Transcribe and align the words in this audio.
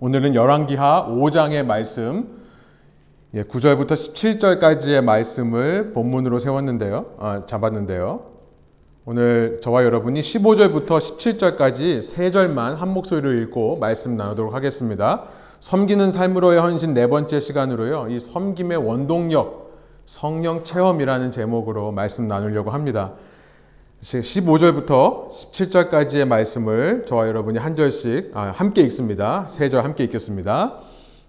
오늘은 0.00 0.36
열왕기하 0.36 1.08
5장의 1.08 1.66
말씀 1.66 2.38
9절부터 3.34 3.94
17절까지의 3.94 5.02
말씀을 5.02 5.92
본문으로 5.92 6.38
세웠는데요. 6.38 7.16
아, 7.18 7.40
잡았는데요. 7.44 8.22
오늘 9.06 9.58
저와 9.60 9.82
여러분이 9.82 10.20
15절부터 10.20 10.98
17절까지 10.98 12.02
세 12.02 12.30
절만 12.30 12.76
한 12.76 12.90
목소리로 12.90 13.32
읽고 13.42 13.78
말씀 13.78 14.16
나누도록 14.16 14.54
하겠습니다. 14.54 15.24
섬기는 15.58 16.12
삶으로의 16.12 16.60
헌신 16.60 16.94
네 16.94 17.08
번째 17.08 17.40
시간으로요. 17.40 18.06
이 18.10 18.20
섬김의 18.20 18.78
원동력 18.78 19.72
성령 20.06 20.62
체험이라는 20.62 21.32
제목으로 21.32 21.90
말씀 21.90 22.28
나누려고 22.28 22.70
합니다. 22.70 23.14
15절부터 24.02 25.28
17절까지의 25.30 26.24
말씀을 26.26 27.04
저와 27.06 27.26
여러분이 27.26 27.58
한 27.58 27.74
절씩 27.74 28.30
아, 28.34 28.52
함께 28.54 28.82
읽습니다. 28.82 29.44
세 29.48 29.68
절 29.68 29.82
함께 29.82 30.04
읽겠습니다. 30.04 30.74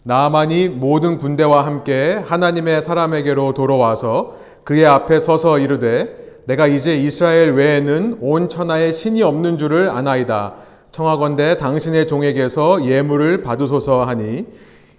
나만이 0.04 0.70
모든 0.70 1.18
군대와 1.18 1.66
함께 1.66 2.22
하나님의 2.26 2.82
사람에게로 2.84 3.54
돌아와서 3.56 4.36
그의 4.64 4.86
앞에 4.86 5.20
서서 5.20 5.58
이르되 5.60 6.42
내가 6.46 6.68
이제 6.68 6.96
이스라엘 6.96 7.54
외에는 7.54 8.20
온 8.22 8.50
천하에 8.50 8.92
신이 8.92 9.24
없는 9.24 9.58
줄을 9.58 9.90
아나이다. 9.90 10.54
청하건대 10.92 11.58
당신의 11.58 12.08
종에게서 12.08 12.86
예물을 12.86 13.42
받으소서 13.42 14.06
하니 14.06 14.46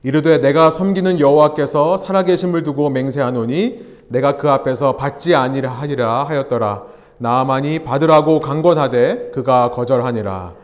이르되 0.02 0.38
내가 0.38 0.70
섬기는 0.70 1.20
여호와께서 1.20 1.98
살아계심을 1.98 2.62
두고 2.64 2.90
맹세하노니 2.90 4.00
내가 4.09 4.37
그 4.37 4.50
앞에서 4.50 4.96
받지 4.96 5.34
아니라 5.37 5.70
하리라 5.70 6.24
하였더라. 6.24 6.82
나만이 7.20 7.80
받으라고 7.80 8.41
강권하되 8.41 9.30
그가 9.33 9.70
거절하니라. 9.73 10.55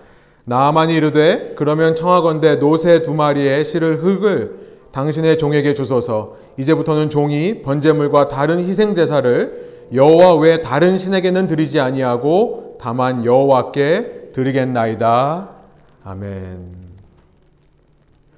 나만이 0.45 0.95
이르되 0.95 1.53
그러면 1.55 1.95
청하건대 1.95 2.59
노새 2.59 3.03
두 3.03 3.15
마리의 3.15 3.65
실을 3.67 4.03
흙을 4.03 4.67
당신의 4.91 5.37
종에게 5.37 5.75
주소서. 5.75 6.37
이제부터는 6.57 7.11
종이 7.11 7.61
번제물과 7.61 8.29
다른 8.29 8.61
희생 8.61 8.95
제사를 8.95 9.67
여호와 9.93 10.37
외 10.37 10.63
다른 10.63 10.97
신에게는 10.97 11.47
드리지 11.47 11.79
아니하고 11.79 12.79
다만 12.81 13.27
여호와께 13.27 14.31
드리겠나이다. 14.33 15.51
아멘. 16.05 16.87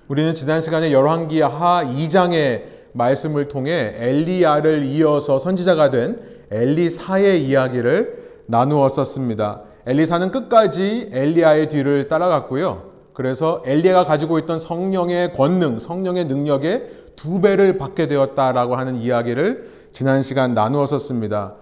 우리는 0.08 0.34
지난 0.34 0.60
시간에 0.60 0.90
열왕기하 0.90 1.84
2장의 1.84 2.62
말씀을 2.94 3.46
통해 3.46 3.94
엘리야를 3.96 4.86
이어서 4.86 5.38
선지자가 5.38 5.90
된 5.90 6.37
엘리사의 6.50 7.44
이야기를 7.44 8.28
나누었었습니다. 8.46 9.62
엘리사는 9.86 10.30
끝까지 10.30 11.10
엘리야의 11.12 11.68
뒤를 11.68 12.08
따라갔고요. 12.08 12.88
그래서 13.12 13.62
엘리야가 13.66 14.04
가지고 14.04 14.38
있던 14.38 14.58
성령의 14.58 15.32
권능, 15.32 15.78
성령의 15.78 16.26
능력의 16.26 16.88
두 17.16 17.40
배를 17.40 17.76
받게 17.78 18.06
되었다라고 18.06 18.76
하는 18.76 18.96
이야기를 18.96 19.68
지난 19.92 20.22
시간 20.22 20.54
나누었었습니다. 20.54 21.54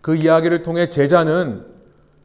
그 0.00 0.16
이야기를 0.16 0.62
통해 0.62 0.88
제자는 0.88 1.64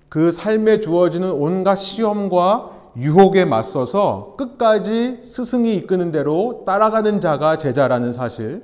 그 0.09 0.31
삶에 0.31 0.79
주어지는 0.79 1.31
온갖 1.31 1.75
시험과 1.75 2.71
유혹에 2.97 3.45
맞서서 3.45 4.33
끝까지 4.37 5.19
스승이 5.21 5.75
이끄는 5.75 6.11
대로 6.11 6.63
따라가는 6.65 7.21
자가 7.21 7.57
제자라는 7.57 8.11
사실, 8.11 8.63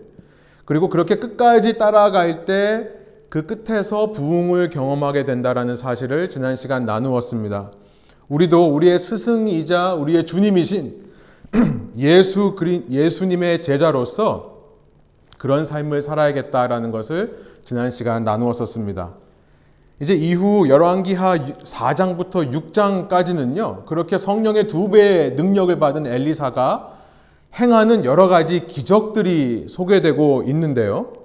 그리고 0.66 0.90
그렇게 0.90 1.20
끝까지 1.20 1.78
따라갈 1.78 2.46
때 2.46 2.90
그 3.30 3.46
끝에서 3.46 4.12
부흥을 4.12 4.70
경험하게 4.70 5.26
된다라는 5.26 5.76
사실을 5.76 6.30
지난 6.30 6.56
시간 6.56 6.86
나누었습니다. 6.86 7.72
우리도 8.30 8.74
우리의 8.74 8.98
스승이자 9.00 9.96
우리의 9.96 10.26
주님이신 10.26 11.06
예수 11.98 12.56
그리, 12.56 12.86
예수님의 12.90 13.62
제자로서 13.62 14.56
그런 15.38 15.66
삶을 15.66 16.02
살아야겠다라는 16.02 16.92
것을 16.92 17.38
지난 17.64 17.92
시간 17.92 18.24
나누었었습니다. 18.24 19.14
이제 20.02 20.14
이후 20.14 20.68
열왕기하 20.68 21.38
4장부터 21.64 22.52
6장까지는요. 22.52 23.86
그렇게 23.86 24.18
성령의 24.18 24.68
두 24.68 24.90
배의 24.90 25.36
능력을 25.36 25.78
받은 25.80 26.06
엘리사가 26.06 26.94
행하는 27.58 28.04
여러 28.04 28.28
가지 28.28 28.68
기적들이 28.68 29.68
소개되고 29.70 30.44
있는데요. 30.48 31.25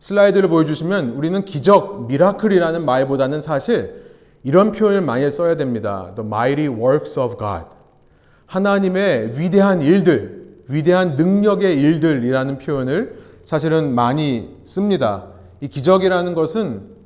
슬라이드를 0.00 0.48
보여주시면 0.48 1.10
우리는 1.10 1.44
기적, 1.44 2.06
미라클이라는 2.08 2.84
말보다는 2.84 3.40
사실 3.40 4.02
이런 4.42 4.72
표현을 4.72 5.02
많이 5.02 5.30
써야 5.30 5.56
됩니다. 5.56 6.12
The 6.16 6.26
mighty 6.26 6.68
works 6.74 7.18
of 7.18 7.36
God. 7.36 7.66
하나님의 8.46 9.38
위대한 9.38 9.82
일들, 9.82 10.40
위대한 10.68 11.16
능력의 11.16 11.74
일들이라는 11.74 12.58
표현을 12.58 13.18
사실은 13.44 13.94
많이 13.94 14.56
씁니다. 14.64 15.26
이 15.60 15.68
기적이라는 15.68 16.32
것은 16.34 17.00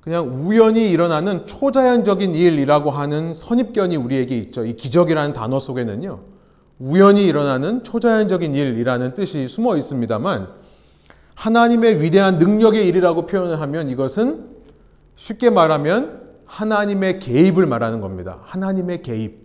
그냥 0.00 0.30
우연히 0.32 0.90
일어나는 0.90 1.46
초자연적인 1.46 2.34
일이라고 2.34 2.90
하는 2.90 3.34
선입견이 3.34 3.96
우리에게 3.96 4.38
있죠. 4.38 4.64
이 4.64 4.74
기적이라는 4.74 5.34
단어 5.34 5.58
속에는요. 5.58 6.20
우연히 6.78 7.26
일어나는 7.26 7.84
초자연적인 7.84 8.54
일이라는 8.54 9.14
뜻이 9.14 9.46
숨어 9.48 9.76
있습니다만 9.76 10.61
하나님의 11.34 12.02
위대한 12.02 12.38
능력의 12.38 12.86
일이라고 12.86 13.26
표현을 13.26 13.60
하면 13.60 13.88
이것은 13.88 14.50
쉽게 15.16 15.50
말하면 15.50 16.22
하나님의 16.46 17.20
개입을 17.20 17.66
말하는 17.66 18.00
겁니다. 18.00 18.38
하나님의 18.42 19.02
개입. 19.02 19.42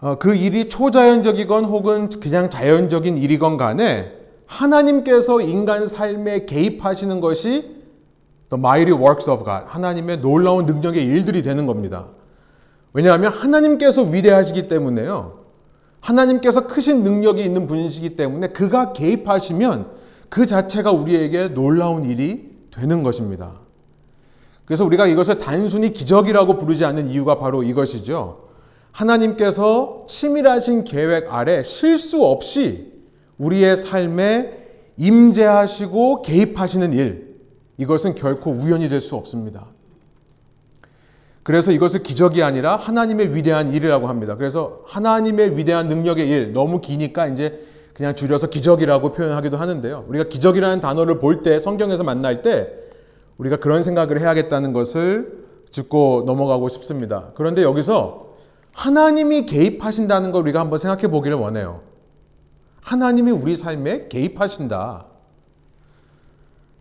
어, 0.00 0.16
그 0.18 0.34
일이 0.34 0.68
초자연적이건 0.68 1.64
혹은 1.66 2.08
그냥 2.08 2.48
자연적인 2.50 3.18
일이건 3.18 3.56
간에 3.56 4.12
하나님께서 4.46 5.40
인간 5.40 5.86
삶에 5.86 6.46
개입하시는 6.46 7.20
것이 7.20 7.80
the 8.50 8.58
mighty 8.58 8.98
works 8.98 9.30
of 9.30 9.44
God. 9.44 9.64
하나님의 9.68 10.20
놀라운 10.20 10.66
능력의 10.66 11.04
일들이 11.04 11.42
되는 11.42 11.66
겁니다. 11.66 12.06
왜냐하면 12.92 13.32
하나님께서 13.32 14.02
위대하시기 14.02 14.68
때문에요. 14.68 15.39
하나님께서 16.00 16.66
크신 16.66 17.02
능력이 17.02 17.42
있는 17.42 17.66
분이시기 17.66 18.16
때문에 18.16 18.48
그가 18.48 18.92
개입하시면 18.92 19.90
그 20.28 20.46
자체가 20.46 20.92
우리에게 20.92 21.48
놀라운 21.48 22.04
일이 22.04 22.50
되는 22.70 23.02
것입니다. 23.02 23.52
그래서 24.64 24.84
우리가 24.84 25.06
이것을 25.06 25.38
단순히 25.38 25.92
기적이라고 25.92 26.58
부르지 26.58 26.84
않는 26.84 27.08
이유가 27.08 27.38
바로 27.38 27.62
이것이죠. 27.62 28.48
하나님께서 28.92 30.04
치밀하신 30.08 30.84
계획 30.84 31.32
아래 31.32 31.62
실수 31.62 32.24
없이 32.24 32.92
우리의 33.38 33.76
삶에 33.76 34.58
임재하시고 34.96 36.22
개입하시는 36.22 36.92
일, 36.92 37.36
이것은 37.78 38.14
결코 38.14 38.50
우연이 38.50 38.88
될 38.88 39.00
수 39.00 39.16
없습니다. 39.16 39.66
그래서 41.42 41.72
이것을 41.72 42.02
기적이 42.02 42.42
아니라 42.42 42.76
하나님의 42.76 43.34
위대한 43.34 43.72
일이라고 43.72 44.08
합니다. 44.08 44.36
그래서 44.36 44.82
하나님의 44.86 45.56
위대한 45.56 45.88
능력의 45.88 46.28
일, 46.28 46.52
너무 46.52 46.80
기니까 46.80 47.26
이제 47.28 47.66
그냥 47.94 48.14
줄여서 48.14 48.48
기적이라고 48.48 49.12
표현하기도 49.12 49.56
하는데요. 49.56 50.04
우리가 50.08 50.24
기적이라는 50.24 50.80
단어를 50.80 51.18
볼 51.18 51.42
때, 51.42 51.58
성경에서 51.58 52.04
만날 52.04 52.42
때, 52.42 52.68
우리가 53.38 53.56
그런 53.56 53.82
생각을 53.82 54.20
해야겠다는 54.20 54.72
것을 54.72 55.44
짚고 55.70 56.24
넘어가고 56.26 56.68
싶습니다. 56.68 57.30
그런데 57.34 57.62
여기서 57.62 58.34
하나님이 58.72 59.46
개입하신다는 59.46 60.32
걸 60.32 60.42
우리가 60.42 60.60
한번 60.60 60.78
생각해 60.78 61.08
보기를 61.08 61.36
원해요. 61.36 61.80
하나님이 62.82 63.30
우리 63.30 63.56
삶에 63.56 64.08
개입하신다. 64.08 65.06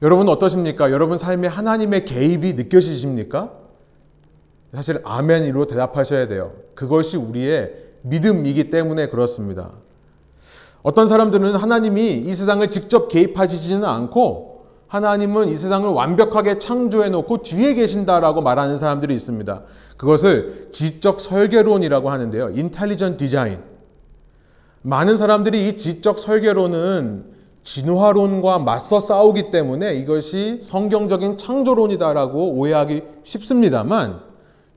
여러분 0.01 0.29
어떠십니까? 0.29 0.91
여러분 0.91 1.17
삶에 1.17 1.47
하나님의 1.47 2.05
개입이 2.05 2.53
느껴지십니까? 2.53 3.51
사실 4.73 5.01
아멘으로 5.03 5.67
대답하셔야 5.67 6.27
돼요. 6.27 6.53
그것이 6.75 7.17
우리의 7.17 7.73
믿음이기 8.03 8.69
때문에 8.69 9.07
그렇습니다. 9.09 9.71
어떤 10.83 11.07
사람들은 11.07 11.55
하나님이 11.55 12.13
이 12.19 12.33
세상을 12.33 12.67
직접 12.69 13.09
개입하시지는 13.09 13.83
않고 13.83 14.65
하나님은 14.87 15.49
이 15.49 15.55
세상을 15.55 15.87
완벽하게 15.89 16.57
창조해 16.57 17.09
놓고 17.09 17.41
뒤에 17.41 17.73
계신다라고 17.73 18.41
말하는 18.41 18.77
사람들이 18.77 19.13
있습니다. 19.13 19.63
그것을 19.97 20.69
지적 20.71 21.19
설계론이라고 21.19 22.09
하는데요. 22.09 22.51
인텔리전 22.51 23.17
디자인. 23.17 23.59
많은 24.81 25.17
사람들이 25.17 25.67
이 25.67 25.77
지적 25.77 26.19
설계론은 26.19 27.25
진화론과 27.63 28.59
맞서 28.59 28.99
싸우기 28.99 29.51
때문에 29.51 29.95
이것이 29.95 30.59
성경적인 30.61 31.37
창조론이다라고 31.37 32.53
오해하기 32.53 33.03
쉽습니다만 33.23 34.28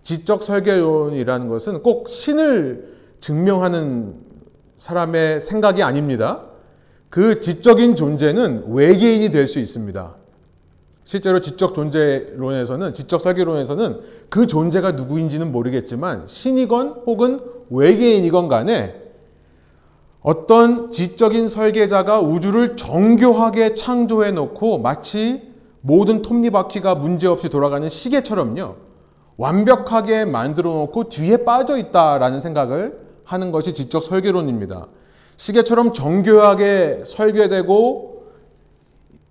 지적 0.02 0.42
설계론이라는 0.42 1.48
것은 1.48 1.82
꼭 1.82 2.08
신을 2.08 2.92
증명하는 3.20 4.14
사람의 4.76 5.40
생각이 5.40 5.82
아닙니다. 5.82 6.44
그 7.08 7.40
지적인 7.40 7.94
존재는 7.94 8.72
외계인이 8.72 9.30
될 9.30 9.46
수 9.46 9.58
있습니다. 9.58 10.16
실제로 11.04 11.40
지적 11.40 11.74
존재론에서는, 11.74 12.94
지적 12.94 13.20
설계론에서는 13.20 14.00
그 14.30 14.46
존재가 14.46 14.92
누구인지는 14.92 15.50
모르겠지만 15.52 16.24
신이건 16.26 17.02
혹은 17.06 17.40
외계인이건 17.70 18.48
간에 18.48 18.94
어떤 20.22 20.92
지적인 20.92 21.48
설계자가 21.48 22.20
우주를 22.20 22.76
정교하게 22.76 23.74
창조해 23.74 24.30
놓고 24.30 24.78
마치 24.78 25.42
모든 25.80 26.22
톱니바퀴가 26.22 26.94
문제없이 26.94 27.48
돌아가는 27.48 27.88
시계처럼요. 27.88 28.76
완벽하게 29.36 30.24
만들어 30.24 30.72
놓고 30.72 31.08
뒤에 31.08 31.38
빠져 31.38 31.76
있다라는 31.78 32.40
생각을 32.40 33.00
하는 33.24 33.50
것이 33.52 33.72
지적 33.74 34.04
설계론입니다. 34.04 34.88
시계처럼 35.36 35.92
정교하게 35.92 37.02
설계되고 37.06 38.26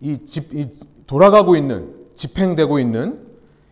이, 0.01 0.25
집, 0.25 0.53
이 0.53 0.69
돌아가고 1.07 1.55
있는 1.55 1.93
집행되고 2.15 2.79
있는 2.79 3.19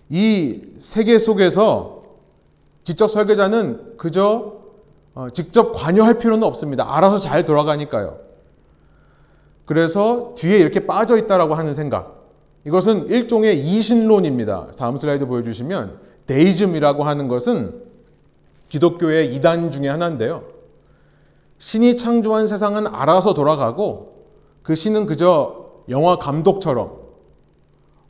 이 0.09 0.61
세계 0.77 1.17
속에서 1.17 2.03
지적 2.83 3.09
설계자는 3.09 3.97
그저 3.97 4.59
어, 5.15 5.29
직접 5.31 5.73
관여할 5.73 6.17
필요는 6.17 6.43
없습니다. 6.43 6.95
알아서 6.95 7.19
잘 7.19 7.45
돌아가니까요. 7.45 8.19
그래서 9.65 10.33
뒤에 10.35 10.57
이렇게 10.57 10.85
빠져 10.85 11.17
있다라고 11.17 11.55
하는 11.55 11.73
생각. 11.73 12.19
이것은 12.65 13.07
일종의 13.07 13.59
이신론입니다. 13.59 14.71
다음 14.77 14.97
슬라이드 14.97 15.25
보여주시면 15.25 16.08
데이즘이라고 16.29 17.03
하는 17.03 17.27
것은 17.27 17.81
기독교의 18.69 19.33
이단 19.33 19.71
중의 19.71 19.89
하나인데요. 19.89 20.43
신이 21.57 21.97
창조한 21.97 22.45
세상은 22.45 22.85
알아서 22.85 23.33
돌아가고 23.33 24.27
그 24.61 24.75
신은 24.75 25.07
그저 25.07 25.71
영화 25.89 26.17
감독처럼 26.17 26.91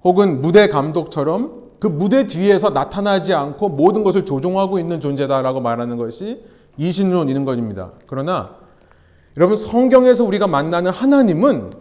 혹은 0.04 0.42
무대 0.42 0.68
감독처럼 0.68 1.70
그 1.80 1.88
무대 1.88 2.28
뒤에서 2.28 2.72
나타나지 2.72 3.34
않고 3.34 3.70
모든 3.70 4.04
것을 4.04 4.26
조종하고 4.26 4.80
있는 4.80 5.00
존재다라고 5.00 5.62
말하는 5.62 5.96
것이 5.96 6.44
이신론 6.78 7.30
이런 7.30 7.46
것입니다. 7.46 7.94
그러나 8.06 8.58
여러분 9.38 9.56
성경에서 9.56 10.26
우리가 10.26 10.48
만나는 10.48 10.92
하나님은 10.92 11.72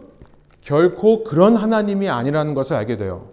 결코 0.61 1.25
그런 1.25 1.57
하나님이 1.57 2.07
아니라는 2.07 2.53
것을 2.53 2.77
알게 2.77 2.95
돼요. 2.95 3.27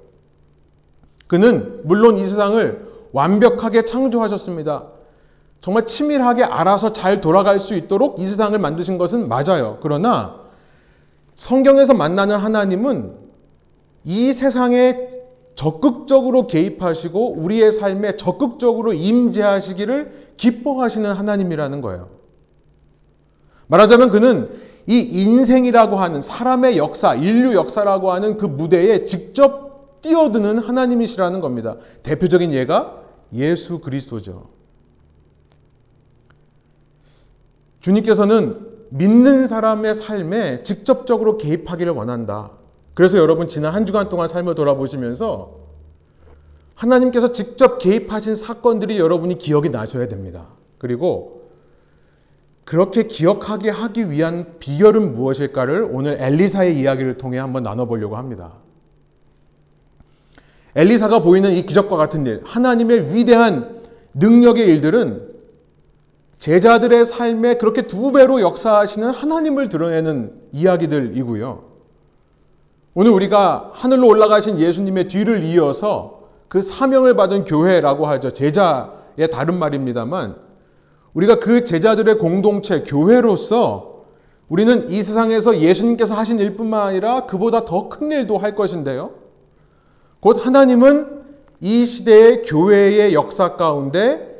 그는 1.28 1.82
물론 1.84 2.16
이 2.16 2.24
세상을 2.24 2.85
완벽하게 3.16 3.86
창조하셨습니다. 3.86 4.88
정말 5.62 5.86
치밀하게 5.86 6.44
알아서 6.44 6.92
잘 6.92 7.22
돌아갈 7.22 7.60
수 7.60 7.74
있도록 7.74 8.20
이 8.20 8.26
세상을 8.26 8.56
만드신 8.58 8.98
것은 8.98 9.28
맞아요. 9.28 9.78
그러나 9.80 10.40
성경에서 11.34 11.94
만나는 11.94 12.36
하나님은 12.36 13.14
이 14.04 14.34
세상에 14.34 15.08
적극적으로 15.54 16.46
개입하시고 16.46 17.36
우리의 17.38 17.72
삶에 17.72 18.18
적극적으로 18.18 18.92
임재하시기를 18.92 20.34
기뻐하시는 20.36 21.10
하나님이라는 21.10 21.80
거예요. 21.80 22.10
말하자면 23.68 24.10
그는 24.10 24.50
이 24.86 24.98
인생이라고 25.00 25.96
하는 25.96 26.20
사람의 26.20 26.76
역사, 26.76 27.14
인류 27.14 27.54
역사라고 27.54 28.12
하는 28.12 28.36
그 28.36 28.44
무대에 28.44 29.06
직접 29.06 30.02
뛰어드는 30.02 30.58
하나님이시라는 30.58 31.40
겁니다. 31.40 31.76
대표적인 32.02 32.52
예가 32.52 33.05
예수 33.32 33.80
그리스도죠. 33.80 34.48
주님께서는 37.80 38.66
믿는 38.90 39.46
사람의 39.46 39.94
삶에 39.94 40.62
직접적으로 40.62 41.38
개입하기를 41.38 41.92
원한다. 41.92 42.52
그래서 42.94 43.18
여러분 43.18 43.46
지난 43.46 43.74
한 43.74 43.86
주간 43.86 44.08
동안 44.08 44.26
삶을 44.28 44.54
돌아보시면서 44.54 45.66
하나님께서 46.74 47.32
직접 47.32 47.78
개입하신 47.78 48.34
사건들이 48.34 48.98
여러분이 48.98 49.38
기억이 49.38 49.70
나셔야 49.70 50.08
됩니다. 50.08 50.48
그리고 50.78 51.50
그렇게 52.64 53.04
기억하게 53.04 53.70
하기 53.70 54.10
위한 54.10 54.56
비결은 54.58 55.14
무엇일까를 55.14 55.88
오늘 55.90 56.20
엘리사의 56.20 56.78
이야기를 56.78 57.16
통해 57.16 57.38
한번 57.38 57.62
나눠보려고 57.62 58.16
합니다. 58.16 58.54
엘리사가 60.76 61.20
보이는 61.20 61.50
이 61.52 61.64
기적과 61.64 61.96
같은 61.96 62.26
일, 62.26 62.42
하나님의 62.44 63.14
위대한 63.14 63.80
능력의 64.12 64.66
일들은 64.66 65.34
제자들의 66.38 67.06
삶에 67.06 67.56
그렇게 67.56 67.86
두 67.86 68.12
배로 68.12 68.42
역사하시는 68.42 69.08
하나님을 69.08 69.70
드러내는 69.70 70.32
이야기들이고요. 70.52 71.64
오늘 72.94 73.10
우리가 73.10 73.70
하늘로 73.72 74.06
올라가신 74.08 74.58
예수님의 74.58 75.06
뒤를 75.08 75.44
이어서 75.44 76.28
그 76.48 76.60
사명을 76.60 77.16
받은 77.16 77.46
교회라고 77.46 78.06
하죠. 78.06 78.30
제자의 78.30 79.30
다른 79.32 79.58
말입니다만 79.58 80.36
우리가 81.14 81.38
그 81.38 81.64
제자들의 81.64 82.18
공동체, 82.18 82.82
교회로서 82.82 84.04
우리는 84.50 84.90
이 84.90 85.02
세상에서 85.02 85.58
예수님께서 85.58 86.14
하신 86.14 86.38
일뿐만 86.38 86.86
아니라 86.86 87.24
그보다 87.24 87.64
더 87.64 87.88
큰 87.88 88.12
일도 88.12 88.36
할 88.36 88.54
것인데요. 88.54 89.25
곧 90.20 90.44
하나님은 90.44 91.24
이 91.60 91.86
시대의 91.86 92.42
교회의 92.42 93.14
역사 93.14 93.56
가운데 93.56 94.34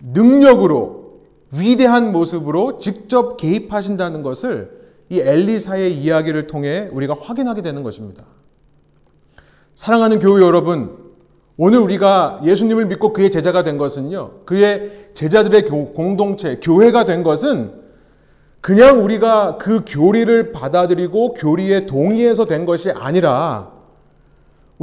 능력으로 0.00 1.20
위대한 1.52 2.12
모습으로 2.12 2.78
직접 2.78 3.36
개입하신다는 3.36 4.22
것을 4.22 4.82
이 5.10 5.20
엘리사의 5.20 5.94
이야기를 5.94 6.46
통해 6.46 6.88
우리가 6.92 7.14
확인하게 7.14 7.62
되는 7.62 7.82
것입니다. 7.82 8.24
사랑하는 9.74 10.18
교회 10.18 10.42
여러분, 10.42 10.96
오늘 11.58 11.78
우리가 11.80 12.40
예수님을 12.44 12.86
믿고 12.86 13.12
그의 13.12 13.30
제자가 13.30 13.62
된 13.62 13.76
것은요, 13.76 14.30
그의 14.46 15.10
제자들의 15.14 15.66
공동체, 15.66 16.56
교회가 16.62 17.04
된 17.04 17.22
것은 17.22 17.82
그냥 18.62 19.04
우리가 19.04 19.58
그 19.58 19.82
교리를 19.86 20.52
받아들이고 20.52 21.34
교리에 21.34 21.86
동의해서 21.86 22.46
된 22.46 22.64
것이 22.64 22.90
아니라 22.90 23.71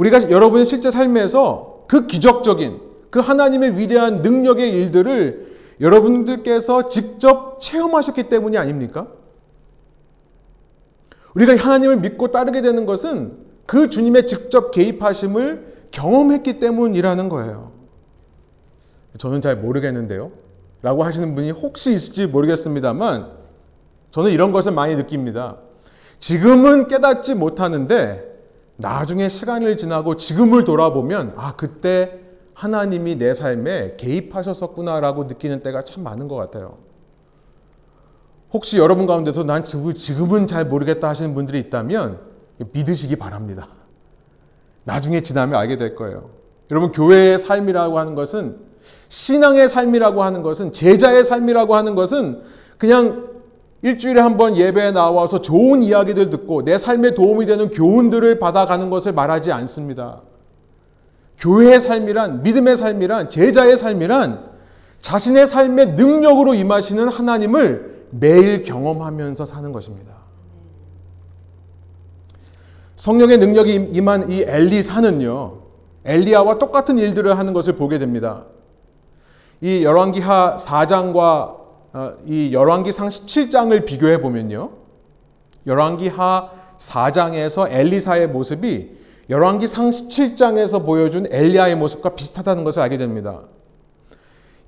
우리가 0.00 0.30
여러분의 0.30 0.64
실제 0.64 0.90
삶에서 0.90 1.84
그 1.86 2.06
기적적인 2.06 2.80
그 3.10 3.20
하나님의 3.20 3.76
위대한 3.76 4.22
능력의 4.22 4.70
일들을 4.70 5.56
여러분들께서 5.78 6.88
직접 6.88 7.60
체험하셨기 7.60 8.30
때문이 8.30 8.56
아닙니까? 8.56 9.08
우리가 11.34 11.54
하나님을 11.54 11.98
믿고 11.98 12.30
따르게 12.30 12.62
되는 12.62 12.86
것은 12.86 13.36
그 13.66 13.90
주님의 13.90 14.26
직접 14.26 14.70
개입하심을 14.70 15.74
경험했기 15.90 16.58
때문이라는 16.58 17.28
거예요. 17.28 17.72
저는 19.18 19.42
잘 19.42 19.56
모르겠는데요. 19.56 20.32
라고 20.80 21.04
하시는 21.04 21.34
분이 21.34 21.50
혹시 21.50 21.92
있을지 21.92 22.26
모르겠습니다만 22.26 23.32
저는 24.12 24.30
이런 24.30 24.52
것을 24.52 24.72
많이 24.72 24.96
느낍니다. 24.96 25.58
지금은 26.20 26.88
깨닫지 26.88 27.34
못하는데 27.34 28.29
나중에 28.80 29.28
시간을 29.28 29.76
지나고 29.76 30.16
지금을 30.16 30.64
돌아보면 30.64 31.34
아, 31.36 31.54
그때 31.56 32.18
하나님이 32.54 33.16
내 33.16 33.34
삶에 33.34 33.96
개입하셨었구나라고 33.96 35.24
느끼는 35.24 35.62
때가 35.62 35.82
참 35.82 36.02
많은 36.02 36.28
것 36.28 36.36
같아요. 36.36 36.78
혹시 38.52 38.78
여러분 38.78 39.06
가운데서 39.06 39.44
난 39.44 39.64
지금은 39.64 40.46
잘 40.46 40.66
모르겠다 40.66 41.08
하시는 41.08 41.34
분들이 41.34 41.58
있다면 41.60 42.18
믿으시기 42.72 43.16
바랍니다. 43.16 43.68
나중에 44.84 45.20
지나면 45.22 45.58
알게 45.58 45.76
될 45.76 45.94
거예요. 45.94 46.30
여러분, 46.70 46.92
교회의 46.92 47.38
삶이라고 47.38 47.98
하는 47.98 48.14
것은, 48.14 48.58
신앙의 49.08 49.68
삶이라고 49.68 50.22
하는 50.22 50.42
것은, 50.42 50.72
제자의 50.72 51.24
삶이라고 51.24 51.74
하는 51.74 51.94
것은 51.94 52.42
그냥 52.78 53.29
일주일에 53.82 54.20
한 54.20 54.36
번 54.36 54.56
예배에 54.56 54.92
나와서 54.92 55.40
좋은 55.40 55.82
이야기들 55.82 56.30
듣고 56.30 56.64
내 56.64 56.76
삶에 56.76 57.14
도움이 57.14 57.46
되는 57.46 57.70
교훈들을 57.70 58.38
받아가는 58.38 58.90
것을 58.90 59.12
말하지 59.12 59.52
않습니다. 59.52 60.20
교회의 61.38 61.80
삶이란, 61.80 62.42
믿음의 62.42 62.76
삶이란, 62.76 63.30
제자의 63.30 63.78
삶이란 63.78 64.50
자신의 65.00 65.46
삶의 65.46 65.94
능력으로 65.94 66.52
임하시는 66.54 67.08
하나님을 67.08 68.06
매일 68.10 68.62
경험하면서 68.62 69.46
사는 69.46 69.72
것입니다. 69.72 70.12
성령의 72.96 73.38
능력이 73.38 73.88
임한 73.92 74.30
이 74.30 74.42
엘리사는요, 74.42 75.58
엘리야와 76.04 76.58
똑같은 76.58 76.98
일들을 76.98 77.38
하는 77.38 77.54
것을 77.54 77.76
보게 77.76 77.98
됩니다. 77.98 78.44
이 79.62 79.82
열왕기하 79.84 80.56
4장과 80.58 81.16
어, 81.16 81.59
이 82.26 82.52
열왕기상 82.52 83.08
17장을 83.08 83.84
비교해 83.84 84.20
보면요. 84.20 84.70
열왕기하 85.66 86.50
4장에서 86.78 87.70
엘리사의 87.70 88.28
모습이 88.28 88.98
열왕기상 89.28 89.90
17장에서 89.90 90.84
보여준 90.84 91.26
엘리야의 91.30 91.76
모습과 91.76 92.10
비슷하다는 92.10 92.64
것을 92.64 92.82
알게 92.82 92.96
됩니다. 92.96 93.42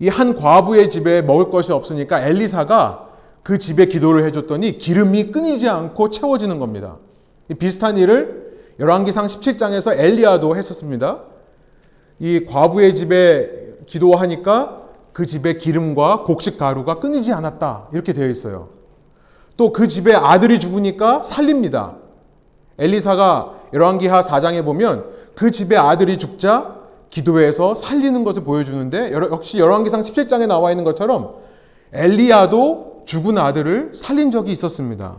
이 0.01 0.09
한 0.09 0.35
과부의 0.35 0.91
집에 0.91 1.23
먹을 1.23 1.51
것이 1.51 1.73
없으니까 1.73 2.27
엘리사가 2.27 3.09
그 3.45 3.59
집에 3.59 3.87
기도를 3.87 4.25
해줬더니 4.27 4.79
기름이 4.79 5.31
끊이지 5.31 5.69
않고 5.69 6.11
채워지는 6.11 6.59
겁니다. 6.59 6.99
비슷한 7.59 7.97
일을 7.97 8.59
열왕기상 8.81 9.27
17장에서 9.27 9.97
엘리야도 9.97 10.57
했었습니다. 10.57 11.21
이 12.19 12.45
과부의 12.47 12.95
집에 12.95 13.77
기도하니까 13.87 14.82
그 15.13 15.27
집에 15.27 15.59
기름과 15.59 16.25
곡식 16.25 16.59
가루가 16.59 16.99
끊이지 16.99 17.33
않았다. 17.33 17.89
이렇게 17.93 18.13
되어 18.13 18.29
있어요. 18.29 18.69
또 19.57 19.73
그 19.73 19.87
집에 19.87 20.15
아들이 20.15 20.59
죽으니까 20.59 21.23
살립니다. 21.23 21.97
엘리사가 22.79 23.61
열왕기하 23.75 24.21
4장에 24.23 24.65
보면 24.65 25.05
그 25.35 25.51
집에 25.51 25.77
아들이 25.77 26.19
죽자 26.19 26.77
기도해서 27.11 27.75
살리는 27.75 28.25
것을 28.25 28.45
보여주는데 28.45 29.13
역시 29.13 29.59
열왕기상 29.59 30.01
17장에 30.01 30.47
나와 30.47 30.71
있는 30.71 30.85
것처럼 30.85 31.37
엘리야도 31.93 33.03
죽은 33.05 33.37
아들을 33.37 33.93
살린 33.95 34.31
적이 34.31 34.53
있었습니다. 34.53 35.17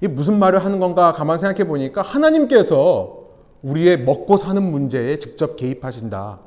이 0.00 0.08
무슨 0.08 0.38
말을 0.40 0.64
하는 0.64 0.80
건가 0.80 1.12
가만 1.12 1.38
생각해 1.38 1.68
보니까 1.68 2.02
하나님께서 2.02 3.20
우리의 3.62 4.00
먹고 4.00 4.36
사는 4.36 4.60
문제에 4.60 5.18
직접 5.18 5.56
개입하신다. 5.56 6.40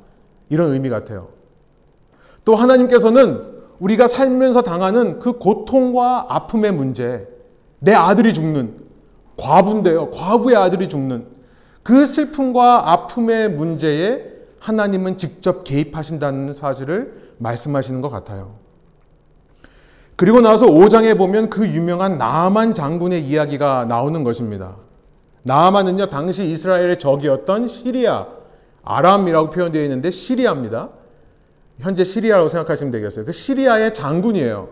이런 0.50 0.74
의미 0.74 0.90
같아요. 0.90 1.28
또 2.46 2.54
하나님께서는 2.54 3.42
우리가 3.80 4.06
살면서 4.06 4.62
당하는 4.62 5.18
그 5.18 5.32
고통과 5.32 6.26
아픔의 6.28 6.72
문제, 6.72 7.28
내 7.80 7.92
아들이 7.92 8.32
죽는, 8.32 8.78
과부인데요. 9.36 10.12
과부의 10.12 10.56
아들이 10.56 10.88
죽는 10.88 11.26
그 11.82 12.06
슬픔과 12.06 12.92
아픔의 12.92 13.50
문제에 13.50 14.24
하나님은 14.60 15.18
직접 15.18 15.64
개입하신다는 15.64 16.52
사실을 16.52 17.34
말씀하시는 17.38 18.00
것 18.00 18.10
같아요. 18.10 18.54
그리고 20.14 20.40
나서 20.40 20.66
5장에 20.66 21.18
보면 21.18 21.50
그 21.50 21.66
유명한 21.66 22.16
나만 22.16 22.74
장군의 22.74 23.26
이야기가 23.26 23.86
나오는 23.86 24.22
것입니다. 24.22 24.76
나만은요, 25.42 26.08
당시 26.10 26.46
이스라엘의 26.48 26.98
적이었던 27.00 27.66
시리아, 27.66 28.26
아람이라고 28.84 29.50
표현되어 29.50 29.82
있는데 29.82 30.10
시리아입니다. 30.10 30.90
현재 31.78 32.04
시리아라고 32.04 32.48
생각하시면 32.48 32.90
되겠어요. 32.90 33.24
그 33.24 33.32
시리아의 33.32 33.94
장군이에요. 33.94 34.68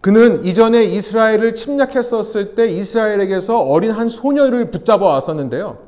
그는 0.00 0.44
이전에 0.44 0.84
이스라엘을 0.84 1.54
침략했었을 1.54 2.54
때 2.54 2.68
이스라엘에게서 2.68 3.60
어린 3.60 3.90
한 3.90 4.08
소녀를 4.08 4.70
붙잡아 4.70 5.04
왔었는데요. 5.04 5.78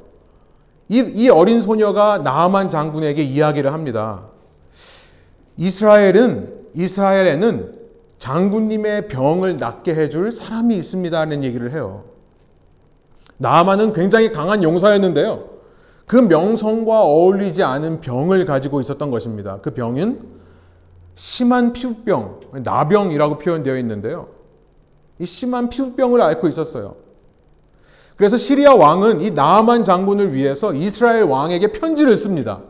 이, 0.89 0.99
이 0.99 1.29
어린 1.29 1.61
소녀가 1.61 2.19
나만 2.19 2.71
장군에게 2.71 3.23
이야기를 3.23 3.73
합니다. 3.73 4.25
이스라엘은 5.57 6.53
이스라엘에는 6.75 7.81
장군님의 8.19 9.09
병을 9.09 9.57
낫게 9.57 9.95
해줄 9.95 10.33
사람이 10.33 10.77
있습니다라는 10.77 11.45
얘기를 11.45 11.73
해요. 11.73 12.05
나만은 13.39 13.95
굉장히 13.95 14.31
강한 14.33 14.63
용사였는데요. 14.63 15.60
그 16.11 16.17
명성과 16.17 17.03
어울리지 17.03 17.63
않은 17.63 18.01
병을 18.01 18.45
가지고 18.45 18.81
있었던 18.81 19.13
것입니다. 19.13 19.61
그 19.63 19.71
병은 19.71 20.19
심한 21.15 21.73
피부병, 21.73 22.41
나병이라고 22.65 23.39
표현되어 23.39 23.77
있는데요. 23.77 24.27
이 25.21 25.25
심한 25.25 25.69
피부병을 25.69 26.21
앓고 26.21 26.49
있었어요. 26.49 26.97
그래서 28.17 28.37
시리아 28.37 28.75
왕은 28.75 29.21
이 29.21 29.31
나아만 29.31 29.85
장군을 29.85 30.35
위해서 30.35 30.75
이스라엘 30.75 31.23
왕에게 31.23 31.71
편지를 31.71 32.17
씁니다. 32.17 32.63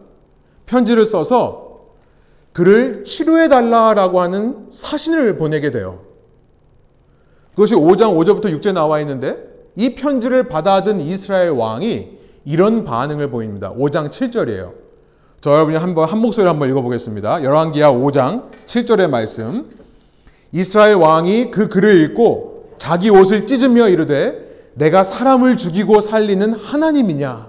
편지를 0.66 1.06
써서 1.06 1.87
그를 2.52 3.04
치료해 3.04 3.49
달라라고 3.49 4.20
하는 4.20 4.66
사신을 4.68 5.38
보내게 5.38 5.70
돼요. 5.70 6.00
그것이 7.52 7.75
5장 7.75 8.18
5절부터 8.18 8.54
6절 8.61 8.75
나와 8.75 9.00
있는데 9.00 9.38
이 9.76 9.94
편지를 9.94 10.49
받아든 10.49 11.00
이스라엘 11.00 11.49
왕이 11.52 12.19
이런 12.44 12.85
반응을 12.85 13.30
보입니다. 13.30 13.73
5장 13.73 14.11
7절이에요. 14.11 14.73
저 15.40 15.52
여러분이 15.52 15.76
한번 15.76 16.09
한 16.09 16.18
목소리로 16.18 16.50
한번 16.50 16.68
읽어보겠습니다. 16.70 17.42
열왕기하 17.42 17.92
5장 17.92 18.50
7절의 18.66 19.09
말씀. 19.09 19.70
이스라엘 20.52 20.94
왕이 20.94 21.50
그 21.50 21.68
글을 21.68 22.02
읽고 22.04 22.75
자기 22.78 23.11
옷을 23.11 23.47
찢으며 23.47 23.88
이르되 23.88 24.73
내가 24.75 25.02
사람을 25.02 25.56
죽이고 25.56 26.00
살리는 26.00 26.54
하나님이냐? 26.54 27.49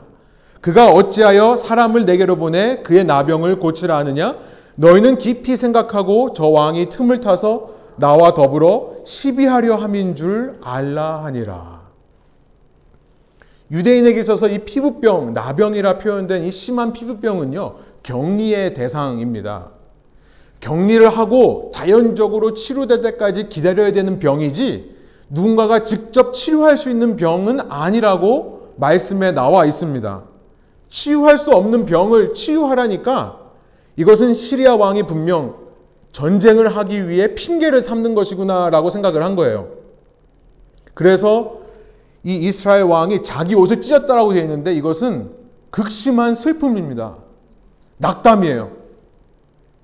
그가 0.61 0.91
어찌하여 0.91 1.55
사람을 1.55 2.05
내게로 2.05 2.35
보내 2.35 2.77
그의 2.83 3.05
나병을 3.05 3.59
고치라 3.59 3.97
하느냐? 3.97 4.35
너희는 4.75 5.17
깊이 5.17 5.55
생각하고 5.55 6.33
저 6.33 6.47
왕이 6.47 6.89
틈을 6.89 7.19
타서 7.19 7.71
나와 7.95 8.33
더불어 8.33 8.93
시비하려 9.05 9.75
함인 9.75 10.15
줄 10.15 10.59
알라 10.61 11.23
하니라. 11.25 11.80
유대인에게 13.71 14.19
있어서 14.19 14.49
이 14.49 14.59
피부병, 14.59 15.33
나병이라 15.33 15.97
표현된 15.99 16.43
이 16.43 16.51
심한 16.51 16.91
피부병은요, 16.91 17.75
격리의 18.03 18.73
대상입니다. 18.73 19.69
격리를 20.59 21.07
하고 21.09 21.71
자연적으로 21.73 22.53
치료될 22.53 23.01
때까지 23.01 23.49
기다려야 23.49 23.93
되는 23.93 24.19
병이지 24.19 24.95
누군가가 25.29 25.85
직접 25.85 26.33
치료할 26.33 26.77
수 26.77 26.89
있는 26.89 27.15
병은 27.15 27.71
아니라고 27.71 28.73
말씀에 28.75 29.31
나와 29.31 29.65
있습니다. 29.65 30.23
치유할 30.89 31.37
수 31.37 31.51
없는 31.51 31.85
병을 31.85 32.33
치유하라니까 32.33 33.39
이것은 33.95 34.33
시리아 34.33 34.75
왕이 34.75 35.03
분명 35.03 35.55
전쟁을 36.11 36.67
하기 36.75 37.07
위해 37.07 37.33
핑계를 37.33 37.81
삼는 37.81 38.13
것이구나라고 38.13 38.89
생각을 38.89 39.23
한 39.23 39.35
거예요. 39.35 39.69
그래서 40.93 41.60
이 42.23 42.35
이스라엘 42.35 42.83
왕이 42.83 43.23
자기 43.23 43.55
옷을 43.55 43.81
찢었다라고 43.81 44.33
되어 44.33 44.43
있는데 44.43 44.73
이것은 44.73 45.31
극심한 45.69 46.35
슬픔입니다. 46.35 47.15
낙담이에요. 47.97 48.71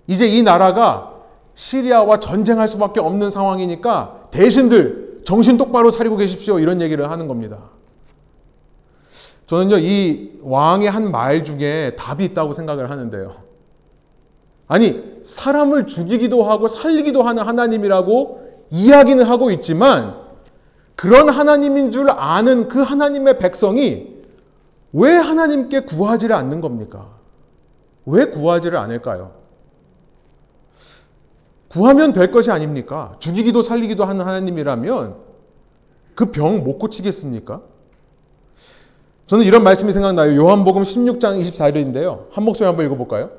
이제 0.07 0.27
이 0.27 0.43
나라가 0.43 1.13
시리아와 1.55 2.19
전쟁할 2.19 2.67
수밖에 2.67 2.99
없는 2.99 3.29
상황이니까 3.29 4.27
대신들 4.31 5.21
정신 5.25 5.57
똑바로 5.57 5.89
차리고 5.91 6.15
계십시오. 6.17 6.59
이런 6.59 6.81
얘기를 6.81 7.09
하는 7.09 7.27
겁니다. 7.27 7.57
저는요, 9.47 9.77
이 9.79 10.39
왕의 10.43 10.89
한 10.89 11.09
말 11.11 11.43
중에 11.43 11.95
답이 11.97 12.23
있다고 12.25 12.53
생각을 12.53 12.91
하는데요. 12.91 13.35
아니, 14.67 15.01
사람을 15.23 15.87
죽이기도 15.87 16.43
하고 16.43 16.67
살리기도 16.67 17.23
하는 17.23 17.43
하나님이라고 17.43 18.41
이야기는 18.69 19.23
하고 19.23 19.49
있지만 19.51 20.15
그런 20.97 21.29
하나님인 21.29 21.91
줄 21.91 22.09
아는 22.09 22.67
그 22.67 22.81
하나님의 22.81 23.37
백성이 23.37 24.17
왜 24.91 25.11
하나님께 25.11 25.81
구하지를 25.81 26.35
않는 26.35 26.59
겁니까? 26.59 27.07
왜 28.05 28.25
구하지를 28.25 28.77
않을까요? 28.79 29.31
구하면 31.69 32.13
될 32.13 32.31
것이 32.31 32.49
아닙니까? 32.51 33.15
죽이기도 33.19 33.61
살리기도 33.61 34.05
하는 34.05 34.25
하나님이라면 34.25 35.15
그 36.15 36.31
병 36.31 36.63
못 36.63 36.79
고치겠습니까? 36.79 37.61
저는 39.27 39.45
이런 39.45 39.63
말씀이 39.63 39.91
생각나요. 39.91 40.35
요한복음 40.35 40.81
16장 40.81 41.39
24절인데요. 41.39 42.25
한 42.31 42.43
목소리 42.43 42.65
한번 42.65 42.85
읽어볼까요? 42.87 43.29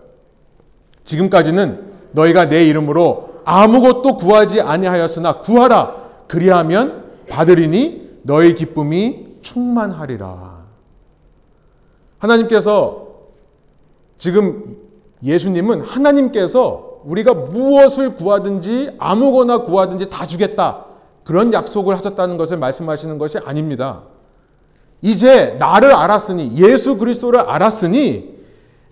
지금까지는 1.02 1.92
너희가 2.12 2.48
내 2.48 2.64
이름으로 2.66 3.40
아무것도 3.44 4.16
구하지 4.16 4.60
아니하였으나 4.60 5.40
구하라. 5.40 5.96
그리하면 6.28 7.07
받으리니 7.28 8.18
너희 8.22 8.54
기쁨이 8.54 9.38
충만하리라. 9.42 10.58
하나님께서 12.18 13.06
지금 14.16 14.76
예수님은 15.22 15.82
하나님께서 15.82 17.00
우리가 17.04 17.34
무엇을 17.34 18.16
구하든지 18.16 18.96
아무거나 18.98 19.62
구하든지 19.62 20.10
다 20.10 20.26
주겠다. 20.26 20.86
그런 21.24 21.52
약속을 21.52 21.96
하셨다는 21.96 22.36
것을 22.36 22.58
말씀하시는 22.58 23.18
것이 23.18 23.38
아닙니다. 23.38 24.02
이제 25.00 25.56
나를 25.58 25.94
알았으니 25.94 26.56
예수 26.56 26.96
그리스도를 26.96 27.40
알았으니 27.40 28.36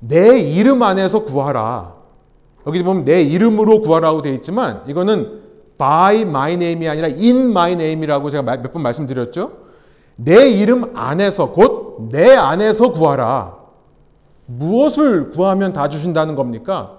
내 0.00 0.38
이름 0.38 0.82
안에서 0.82 1.24
구하라. 1.24 1.94
여기 2.66 2.82
보면 2.82 3.04
내 3.04 3.22
이름으로 3.22 3.80
구하라고 3.80 4.22
되어 4.22 4.32
있지만 4.34 4.82
이거는 4.86 5.45
by 5.78 6.20
my 6.22 6.54
name이 6.54 6.88
아니라 6.88 7.08
in 7.08 7.50
my 7.50 7.72
name이라고 7.72 8.30
제가 8.30 8.42
몇 8.42 8.72
번 8.72 8.82
말씀드렸죠. 8.82 9.52
내 10.16 10.48
이름 10.50 10.92
안에서 10.96 11.50
곧 11.52 12.10
내 12.10 12.34
안에서 12.34 12.92
구하라. 12.92 13.56
무엇을 14.46 15.30
구하면 15.30 15.72
다 15.72 15.88
주신다는 15.88 16.34
겁니까? 16.34 16.98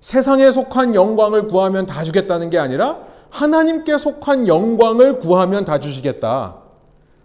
세상에 0.00 0.50
속한 0.50 0.94
영광을 0.94 1.46
구하면 1.48 1.86
다 1.86 2.02
주겠다는 2.04 2.50
게 2.50 2.58
아니라 2.58 2.98
하나님께 3.30 3.96
속한 3.96 4.48
영광을 4.48 5.20
구하면 5.20 5.64
다 5.64 5.78
주시겠다. 5.78 6.56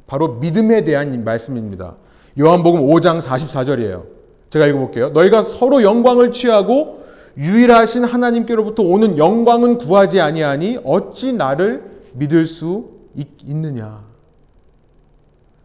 바로 0.05 0.35
믿음에 0.35 0.83
대한 0.83 1.23
말씀입니다. 1.23 1.95
요한복음 2.39 2.81
5장 2.87 3.19
44절이에요. 3.19 4.03
제가 4.51 4.67
읽어볼게요. 4.67 5.09
너희가 5.09 5.41
서로 5.41 5.81
영광을 5.81 6.31
취하고 6.31 7.03
유일하신 7.37 8.03
하나님께로부터 8.03 8.83
오는 8.83 9.17
영광은 9.17 9.77
구하지 9.77 10.19
아니하니 10.19 10.79
어찌 10.83 11.33
나를 11.33 12.01
믿을 12.15 12.47
수 12.47 12.89
있, 13.15 13.27
느냐 13.45 14.03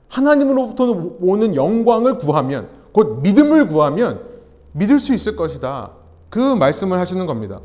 하나님으로부터 0.08 1.16
오는 1.20 1.54
영광을 1.54 2.18
구하면 2.18 2.68
곧 2.92 3.22
믿음을 3.22 3.66
구하면 3.66 4.20
믿을 4.72 5.00
수 5.00 5.14
있을 5.14 5.36
것이다. 5.36 5.92
그 6.28 6.38
말씀을 6.38 6.98
하시는 6.98 7.24
겁니다. 7.24 7.60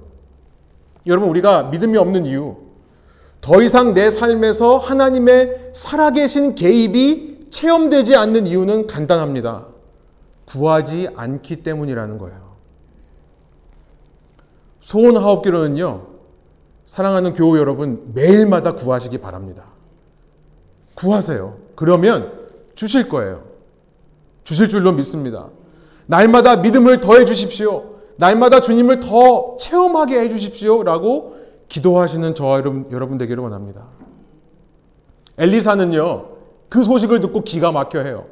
여러분 1.05 1.29
우리가 1.29 1.63
믿음이 1.63 1.97
없는 1.97 2.25
이유 2.25 2.55
더 3.41 3.61
이상 3.61 3.93
내 3.93 4.09
삶에서 4.09 4.77
하나님의 4.77 5.71
살아계신 5.73 6.55
개입이 6.55 7.47
체험되지 7.49 8.15
않는 8.15 8.47
이유는 8.47 8.87
간단합니다. 8.87 9.67
구하지 10.45 11.09
않기 11.15 11.57
때문이라는 11.57 12.17
거예요. 12.17 12.46
소원하옵기로는요, 14.87 16.01
사랑하는 16.85 17.33
교우 17.33 17.57
여러분, 17.57 18.11
매일마다 18.13 18.71
구하시기 18.71 19.17
바랍니다. 19.17 19.65
구하세요. 20.95 21.57
그러면 21.75 22.31
주실 22.73 23.09
거예요. 23.09 23.43
주실 24.45 24.69
줄로 24.69 24.93
믿습니다. 24.93 25.49
날마다 26.05 26.55
믿음을 26.57 27.01
더해 27.01 27.25
주십시오. 27.25 27.97
날마다 28.15 28.61
주님을 28.61 29.01
더 29.01 29.57
체험하게 29.59 30.21
해 30.21 30.29
주십시오. 30.29 30.83
라고 30.83 31.35
기도하시는 31.67 32.33
저와 32.33 32.63
여러분 32.91 33.17
되기를 33.17 33.43
원합니다. 33.43 33.81
엘리사는요, 35.37 36.27
그 36.69 36.85
소식을 36.85 37.19
듣고 37.19 37.41
기가 37.41 37.73
막혀 37.73 37.99
해요. 38.03 38.27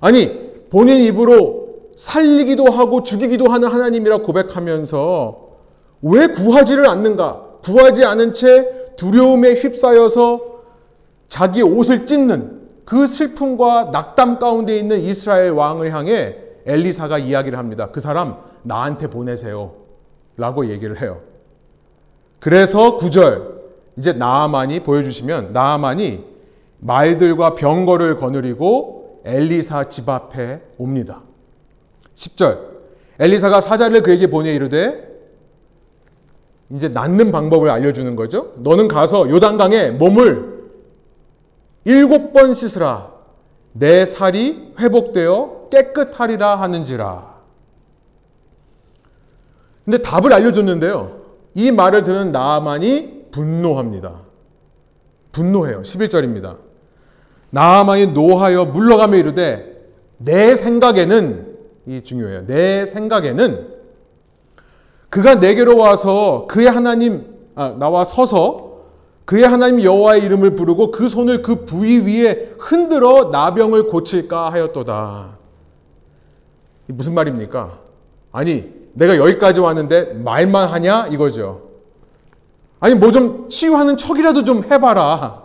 아니, 0.00 0.50
본인 0.70 1.04
입으로 1.04 1.55
살리기도 1.96 2.66
하고 2.66 3.02
죽이기도 3.02 3.48
하는 3.48 3.68
하나님이라 3.68 4.18
고백하면서 4.18 5.46
왜 6.02 6.28
구하지를 6.28 6.88
않는가? 6.88 7.42
구하지 7.62 8.04
않은 8.04 8.32
채 8.32 8.94
두려움에 8.96 9.54
휩싸여서 9.54 10.56
자기 11.28 11.62
옷을 11.62 12.06
찢는 12.06 12.56
그 12.84 13.06
슬픔과 13.06 13.90
낙담 13.92 14.38
가운데 14.38 14.78
있는 14.78 15.00
이스라엘 15.00 15.50
왕을 15.50 15.92
향해 15.92 16.36
엘리사가 16.66 17.18
이야기를 17.18 17.58
합니다. 17.58 17.90
그 17.90 18.00
사람 18.00 18.36
나한테 18.62 19.08
보내세요. 19.08 19.72
라고 20.36 20.68
얘기를 20.68 21.00
해요. 21.00 21.20
그래서 22.38 22.98
9절 22.98 23.56
이제 23.96 24.12
나아만이 24.12 24.80
보여주시면 24.80 25.52
나아만이 25.52 26.24
말들과 26.78 27.54
병거를 27.54 28.18
거느리고 28.18 29.22
엘리사 29.24 29.88
집 29.88 30.08
앞에 30.08 30.60
옵니다. 30.78 31.22
10절 32.16 32.58
엘리사가 33.18 33.60
사자를 33.60 34.02
그에게 34.02 34.28
보내 34.28 34.54
이르되 34.54 35.06
이제 36.70 36.88
낫는 36.88 37.30
방법을 37.30 37.70
알려주는 37.70 38.16
거죠. 38.16 38.52
너는 38.56 38.88
가서 38.88 39.30
요단강에 39.30 39.90
몸을 39.90 40.56
일곱 41.84 42.32
번 42.32 42.54
씻으라. 42.54 43.12
내 43.72 44.04
살이 44.04 44.72
회복되어 44.78 45.68
깨끗하리라 45.70 46.56
하는지라. 46.56 47.36
근데 49.84 49.98
답을 50.02 50.32
알려줬는데요. 50.32 51.20
이 51.54 51.70
말을 51.70 52.02
듣는 52.02 52.32
나아만이 52.32 53.26
분노합니다. 53.30 54.22
분노해요. 55.30 55.82
11절입니다. 55.82 56.56
나아만이 57.50 58.08
노하여 58.08 58.64
물러가며 58.64 59.16
이르되 59.18 59.86
내 60.18 60.54
생각에는 60.56 61.55
이 61.86 62.02
중요해요. 62.02 62.46
내 62.46 62.84
생각에는 62.84 63.76
그가 65.08 65.36
내게로 65.36 65.76
와서 65.76 66.46
그의 66.48 66.68
하나님 66.68 67.36
아, 67.54 67.74
나와 67.78 68.04
서서 68.04 68.66
그의 69.24 69.44
하나님 69.44 69.82
여호와의 69.82 70.22
이름을 70.24 70.56
부르고 70.56 70.90
그 70.90 71.08
손을 71.08 71.42
그 71.42 71.64
부위 71.64 71.98
위에 71.98 72.54
흔들어 72.58 73.30
나병을 73.30 73.86
고칠까 73.88 74.52
하였도다. 74.52 75.36
무슨 76.88 77.14
말입니까? 77.14 77.78
아니, 78.30 78.72
내가 78.92 79.16
여기까지 79.16 79.60
왔는데 79.60 80.14
말만 80.14 80.68
하냐? 80.68 81.08
이거죠. 81.08 81.62
아니, 82.78 82.94
뭐 82.94 83.10
좀 83.10 83.48
치유하는 83.48 83.96
척이라도 83.96 84.44
좀 84.44 84.62
해봐라. 84.70 85.42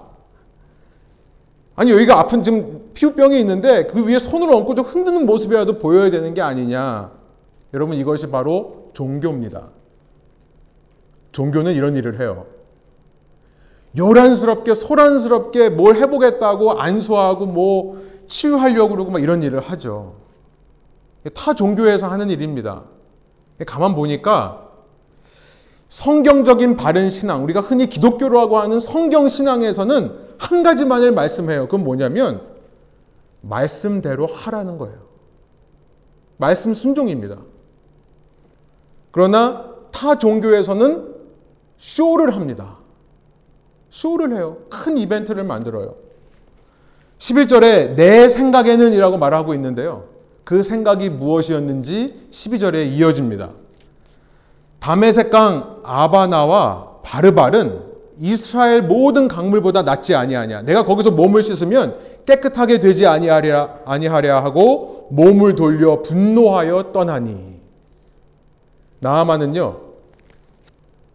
아니, 1.82 1.90
여기가 1.90 2.20
아픈 2.20 2.44
지금 2.44 2.92
피부병이 2.94 3.40
있는데 3.40 3.88
그 3.88 4.06
위에 4.06 4.20
손을 4.20 4.54
얹고 4.54 4.76
좀 4.76 4.86
흔드는 4.86 5.26
모습이라도 5.26 5.80
보여야 5.80 6.12
되는 6.12 6.36
게 6.36 6.40
아니냐. 6.40 7.10
여러분, 7.74 7.98
이것이 7.98 8.28
바로 8.28 8.92
종교입니다. 8.94 9.70
종교는 11.32 11.74
이런 11.74 11.96
일을 11.96 12.20
해요. 12.20 12.46
요란스럽게 13.98 14.76
소란스럽게 14.76 15.70
뭘 15.70 15.96
해보겠다고 15.96 16.80
안수하고 16.80 17.48
뭐 17.48 18.06
치유하려고 18.28 18.90
그러고 18.90 19.10
막 19.10 19.24
이런 19.24 19.42
일을 19.42 19.60
하죠. 19.62 20.18
타 21.34 21.56
종교에서 21.56 22.08
하는 22.08 22.30
일입니다. 22.30 22.84
가만 23.66 23.96
보니까 23.96 24.70
성경적인 25.90 26.78
바른 26.78 27.10
신앙, 27.10 27.44
우리가 27.44 27.60
흔히 27.60 27.88
기독교라고 27.90 28.60
하는 28.60 28.80
성경 28.80 29.28
신앙에서는 29.28 30.21
한 30.42 30.64
가지만을 30.64 31.12
말씀해요. 31.12 31.66
그건 31.66 31.84
뭐냐면 31.84 32.42
말씀대로 33.42 34.26
하라는 34.26 34.80
거예요. 34.80 34.98
말씀 36.38 36.74
순종입니다. 36.74 37.38
그러나 39.12 39.70
타 39.92 40.18
종교에서는 40.18 41.14
쇼를 41.78 42.36
합니다. 42.36 42.78
쇼를 43.92 44.36
해요. 44.36 44.58
큰 44.72 44.98
이벤트를 44.98 45.44
만들어요. 45.44 45.96
11절에 47.20 47.94
내 47.96 48.28
생각에는 48.28 48.94
이라고 48.94 49.20
말하고 49.20 49.54
있는데요. 49.54 50.06
그 50.44 50.64
생각이 50.64 51.12
무엇이었는지 51.12 52.30
12절에 52.32 52.92
이어집니다. 52.94 53.52
다메색강 54.80 55.82
아바나와 55.84 57.02
바르발은 57.04 57.91
이스라엘 58.24 58.84
모든 58.84 59.28
강물보다 59.28 59.82
낫지 59.82 60.14
아니하냐. 60.14 60.62
내가 60.62 60.86
거기서 60.86 61.10
몸을 61.10 61.42
씻으면 61.42 61.98
깨끗하게 62.28 62.78
되지 62.78 63.08
아니하랴, 63.08 63.80
아니하랴 63.84 64.44
하고 64.44 65.08
몸을 65.10 65.56
돌려 65.56 66.04
분노하여 66.04 66.92
떠나니. 66.92 67.60
나아만은요, 69.00 69.80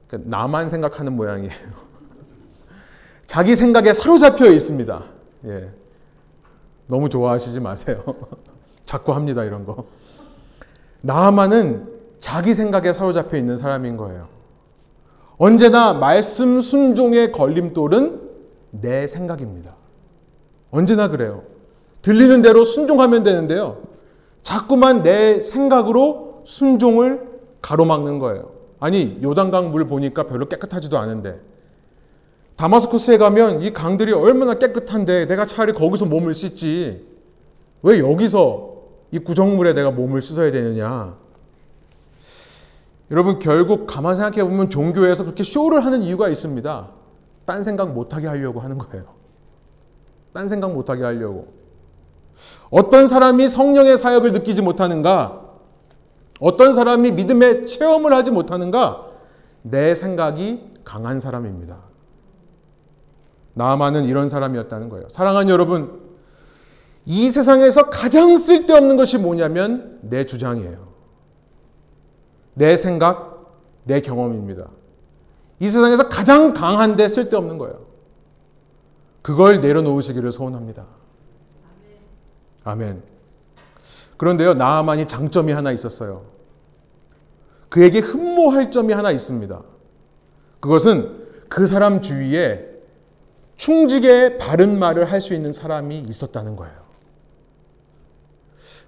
그 0.08 0.20
나만 0.24 0.68
생각하는 0.68 1.14
모양이에요. 1.14 1.52
자기 3.26 3.54
생각에 3.54 3.94
사로잡혀 3.94 4.50
있습니다. 4.50 5.02
예. 5.46 5.70
너무 6.88 7.08
좋아하시지 7.08 7.60
마세요. 7.60 8.02
자꾸 8.84 9.14
합니다, 9.14 9.44
이런 9.44 9.64
거. 9.64 9.86
나아만은 11.02 11.88
자기 12.18 12.52
생각에 12.52 12.92
사로잡혀 12.92 13.36
있는 13.36 13.56
사람인 13.56 13.96
거예요. 13.96 14.36
언제나 15.38 15.92
말씀 15.92 16.61
순종의 16.61 17.33
걸림돌은 17.33 18.20
내 18.70 19.07
생각입니다. 19.07 19.77
언제나 20.70 21.09
그래요. 21.09 21.42
들리는 22.03 22.42
대로 22.42 22.64
순종하면 22.64 23.22
되는데요. 23.22 23.83
자꾸만 24.42 25.03
내 25.03 25.40
생각으로 25.40 26.42
순종을 26.44 27.27
가로막는 27.61 28.18
거예요. 28.18 28.53
아니, 28.79 29.18
요단강 29.22 29.72
물 29.72 29.87
보니까 29.87 30.27
별로 30.27 30.49
깨끗하지도 30.49 30.99
않은데 30.99 31.40
다마스쿠스에 32.57 33.18
가면 33.18 33.62
이 33.62 33.72
강들이 33.72 34.12
얼마나 34.12 34.55
깨끗한데 34.55 35.27
내가 35.27 35.46
차라리 35.46 35.72
거기서 35.72 36.07
몸을 36.07 36.33
씻지. 36.33 37.07
왜 37.83 37.99
여기서 37.99 38.77
이 39.11 39.18
구정물에 39.18 39.75
내가 39.75 39.90
몸을 39.90 40.22
씻어야 40.22 40.51
되느냐. 40.51 41.16
여러분 43.10 43.38
결국 43.38 43.86
가만 43.86 44.16
생각해 44.16 44.42
보면 44.42 44.70
종교에서 44.70 45.24
그렇게 45.24 45.44
쇼를 45.44 45.84
하는 45.84 46.02
이유가 46.02 46.28
있습니다. 46.28 46.88
딴 47.44 47.62
생각 47.62 47.92
못하게 47.92 48.26
하려고 48.26 48.60
하는 48.60 48.78
거예요. 48.78 49.04
딴 50.32 50.48
생각 50.48 50.72
못하게 50.72 51.04
하려고. 51.04 51.54
어떤 52.70 53.06
사람이 53.06 53.48
성령의 53.48 53.96
사역을 53.96 54.32
느끼지 54.32 54.62
못하는가? 54.62 55.44
어떤 56.40 56.72
사람이 56.74 57.12
믿음의 57.12 57.66
체험을 57.66 58.12
하지 58.12 58.30
못하는가? 58.30 59.06
내 59.62 59.94
생각이 59.94 60.74
강한 60.84 61.20
사람입니다. 61.20 61.78
나만은 63.54 64.04
이런 64.04 64.28
사람이었다는 64.28 64.90
거예요. 64.90 65.08
사랑하는 65.08 65.48
여러분, 65.48 66.00
이 67.06 67.30
세상에서 67.30 67.88
가장 67.88 68.36
쓸데없는 68.36 68.96
것이 68.96 69.16
뭐냐면 69.16 69.98
내 70.02 70.26
주장이에요. 70.26 70.95
내 72.58 72.78
생각, 72.78 73.54
내 73.84 74.00
경험입니다. 74.00 74.70
이 75.60 75.68
세상에서 75.68 76.08
가장 76.08 76.54
강한데 76.54 77.06
쓸데없는 77.06 77.58
거예요. 77.58 77.84
그걸 79.20 79.60
내려놓으시기를 79.60 80.32
소원합니다. 80.32 80.86
아멘. 82.64 83.02
그런데요, 84.16 84.54
나만이 84.54 85.06
장점이 85.06 85.52
하나 85.52 85.70
있었어요. 85.70 86.24
그에게 87.68 87.98
흠모할 87.98 88.70
점이 88.70 88.94
하나 88.94 89.10
있습니다. 89.10 89.62
그것은 90.60 91.26
그 91.50 91.66
사람 91.66 92.00
주위에 92.00 92.66
충직에 93.56 94.38
바른 94.38 94.78
말을 94.78 95.12
할 95.12 95.20
수 95.20 95.34
있는 95.34 95.52
사람이 95.52 95.98
있었다는 96.08 96.56
거예요. 96.56 96.74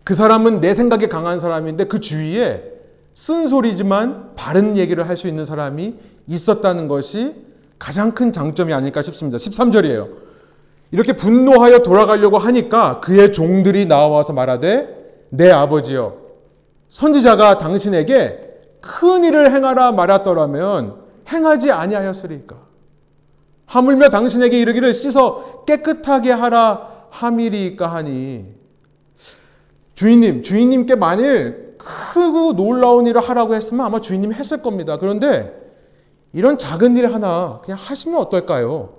그 0.05 0.15
사람은 0.15 0.61
내 0.61 0.73
생각에 0.73 1.07
강한 1.09 1.39
사람인데 1.39 1.85
그 1.85 2.01
주위에 2.01 2.78
쓴소리지만 3.15 4.35
바른 4.37 4.77
얘기를 4.77 5.09
할 5.09 5.17
수 5.17 5.27
있는 5.29 5.45
사람이 5.45 5.95
있었다는 6.27 6.89
것이 6.89 7.35
가장 7.79 8.13
큰 8.13 8.33
장점이 8.33 8.73
아닐까 8.73 9.03
싶습니다. 9.03 9.39
13절이에요. 9.39 10.09
이렇게 10.91 11.13
분노하여 11.15 11.81
돌아가려고 11.81 12.39
하니까 12.39 13.01
그의 13.01 13.33
종들이 13.33 13.87
나와서 13.87 14.33
말하되 14.33 15.27
내 15.31 15.51
아버지여 15.51 16.17
선지자가 16.89 17.59
당신에게 17.59 18.47
큰 18.81 19.25
일을 19.25 19.53
행하라 19.53 19.93
말았더라면 19.93 20.97
행하지 21.29 21.73
아니하였으리까 21.73 22.57
하물며 23.67 24.09
당신에게 24.09 24.59
이르기를 24.61 24.95
씻어 24.95 25.65
깨끗하게 25.67 26.33
하라 26.33 26.89
함이리까 27.11 27.87
하니 27.87 28.47
주인님 29.95 30.43
주인님께 30.43 30.95
만일 30.95 31.68
크고 31.79 32.55
놀라운 32.55 33.07
일을 33.07 33.21
하라고 33.21 33.55
했으면 33.55 33.87
아마 33.87 34.01
주인님이 34.01 34.35
했을 34.35 34.63
겁니다. 34.63 34.99
그런데 34.99 35.55
이런 36.33 36.59
작은 36.59 36.97
일 36.97 37.13
하나 37.13 37.61
그냥 37.65 37.79
하시면 37.81 38.21
어떨까요? 38.21 38.91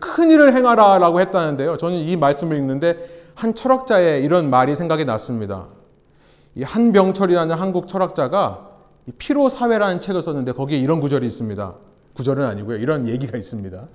큰 0.00 0.30
일을 0.30 0.54
행하라 0.54 0.98
라고 0.98 1.20
했다는데요. 1.20 1.76
저는 1.76 1.96
이 1.98 2.16
말씀을 2.16 2.56
읽는데 2.56 3.18
한 3.34 3.54
철학자의 3.54 4.24
이런 4.24 4.50
말이 4.50 4.74
생각이 4.74 5.04
났습니다. 5.04 5.66
이 6.54 6.62
한병철이라는 6.62 7.54
한국 7.54 7.88
철학자가 7.88 8.68
피로 9.18 9.48
사회라는 9.48 10.00
책을 10.00 10.22
썼는데 10.22 10.52
거기에 10.52 10.78
이런 10.78 11.00
구절이 11.00 11.26
있습니다. 11.26 11.74
구절은 12.14 12.44
아니고요. 12.44 12.76
이런 12.78 13.08
얘기가 13.08 13.38
있습니다. 13.38 13.86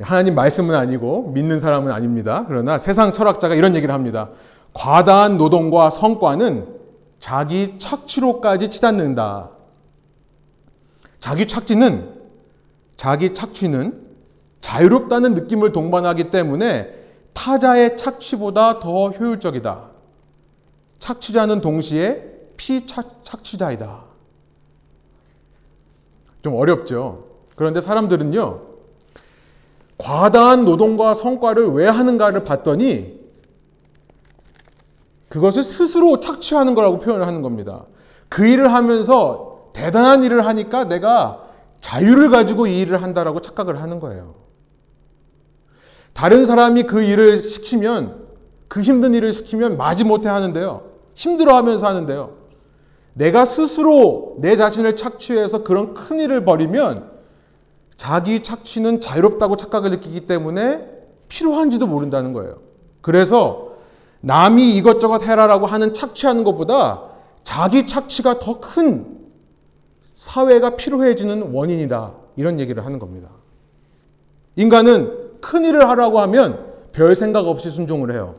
하나님 0.00 0.34
말씀은 0.34 0.74
아니고 0.74 1.32
믿는 1.32 1.58
사람은 1.58 1.90
아닙니다. 1.90 2.44
그러나 2.46 2.78
세상 2.78 3.12
철학자가 3.12 3.54
이런 3.54 3.74
얘기를 3.74 3.92
합니다. 3.92 4.28
과다한 4.74 5.36
노동과 5.36 5.90
성과는 5.90 6.78
자기 7.18 7.78
착취로까지 7.78 8.70
치닫는다. 8.70 9.50
자기 11.20 11.46
착취는 11.46 12.14
자기 12.96 13.34
착취는 13.34 14.06
자유롭다는 14.60 15.34
느낌을 15.34 15.72
동반하기 15.72 16.30
때문에 16.30 16.94
타자의 17.32 17.96
착취보다 17.96 18.80
더 18.80 19.10
효율적이다. 19.10 19.88
착취자는 20.98 21.60
동시에 21.60 22.24
피착취자이다. 22.56 24.02
좀 26.42 26.54
어렵죠. 26.54 27.24
그런데 27.56 27.80
사람들은요, 27.80 28.60
과다한 29.98 30.64
노동과 30.64 31.14
성과를 31.14 31.68
왜 31.72 31.88
하는가를 31.88 32.44
봤더니 32.44 33.17
그것을 35.28 35.62
스스로 35.62 36.20
착취하는 36.20 36.74
거라고 36.74 36.98
표현을 36.98 37.26
하는 37.26 37.42
겁니다. 37.42 37.84
그 38.28 38.46
일을 38.46 38.72
하면서 38.72 39.70
대단한 39.72 40.22
일을 40.22 40.46
하니까 40.46 40.84
내가 40.84 41.44
자유를 41.80 42.30
가지고 42.30 42.66
이 42.66 42.80
일을 42.80 43.02
한다라고 43.02 43.40
착각을 43.40 43.80
하는 43.80 44.00
거예요. 44.00 44.34
다른 46.12 46.46
사람이 46.46 46.84
그 46.84 47.02
일을 47.02 47.44
시키면 47.44 48.26
그 48.66 48.82
힘든 48.82 49.14
일을 49.14 49.32
시키면 49.32 49.76
마지못해 49.76 50.28
하는데요. 50.28 50.82
힘들어 51.14 51.56
하면서 51.56 51.86
하는데요. 51.86 52.36
내가 53.14 53.44
스스로 53.44 54.36
내 54.40 54.56
자신을 54.56 54.96
착취해서 54.96 55.62
그런 55.62 55.94
큰 55.94 56.20
일을 56.20 56.44
벌이면 56.44 57.10
자기 57.96 58.42
착취는 58.42 59.00
자유롭다고 59.00 59.56
착각을 59.56 59.90
느끼기 59.90 60.20
때문에 60.26 60.88
필요한지도 61.28 61.86
모른다는 61.86 62.32
거예요. 62.32 62.58
그래서 63.00 63.67
남이 64.20 64.76
이것저것 64.76 65.22
해라라고 65.22 65.66
하는 65.66 65.94
착취하는 65.94 66.44
것보다 66.44 67.02
자기 67.44 67.86
착취가 67.86 68.38
더 68.38 68.60
큰 68.60 69.18
사회가 70.14 70.74
필요해지는 70.74 71.52
원인이다. 71.52 72.12
이런 72.34 72.58
얘기를 72.58 72.84
하는 72.84 72.98
겁니다. 72.98 73.28
인간은 74.56 75.38
큰 75.40 75.64
일을 75.64 75.88
하라고 75.90 76.18
하면 76.20 76.66
별 76.92 77.14
생각 77.14 77.46
없이 77.46 77.70
순종을 77.70 78.12
해요. 78.12 78.34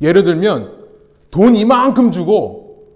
예를 0.00 0.24
들면 0.24 0.72
돈 1.30 1.54
이만큼 1.54 2.10
주고 2.10 2.88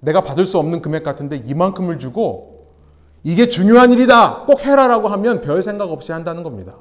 내가 0.00 0.22
받을 0.22 0.46
수 0.46 0.58
없는 0.58 0.80
금액 0.80 1.02
같은데 1.02 1.36
이만큼을 1.36 1.98
주고 1.98 2.66
이게 3.22 3.48
중요한 3.48 3.92
일이다. 3.92 4.44
꼭 4.46 4.64
해라라고 4.64 5.08
하면 5.08 5.42
별 5.42 5.62
생각 5.62 5.90
없이 5.90 6.12
한다는 6.12 6.42
겁니다. 6.42 6.76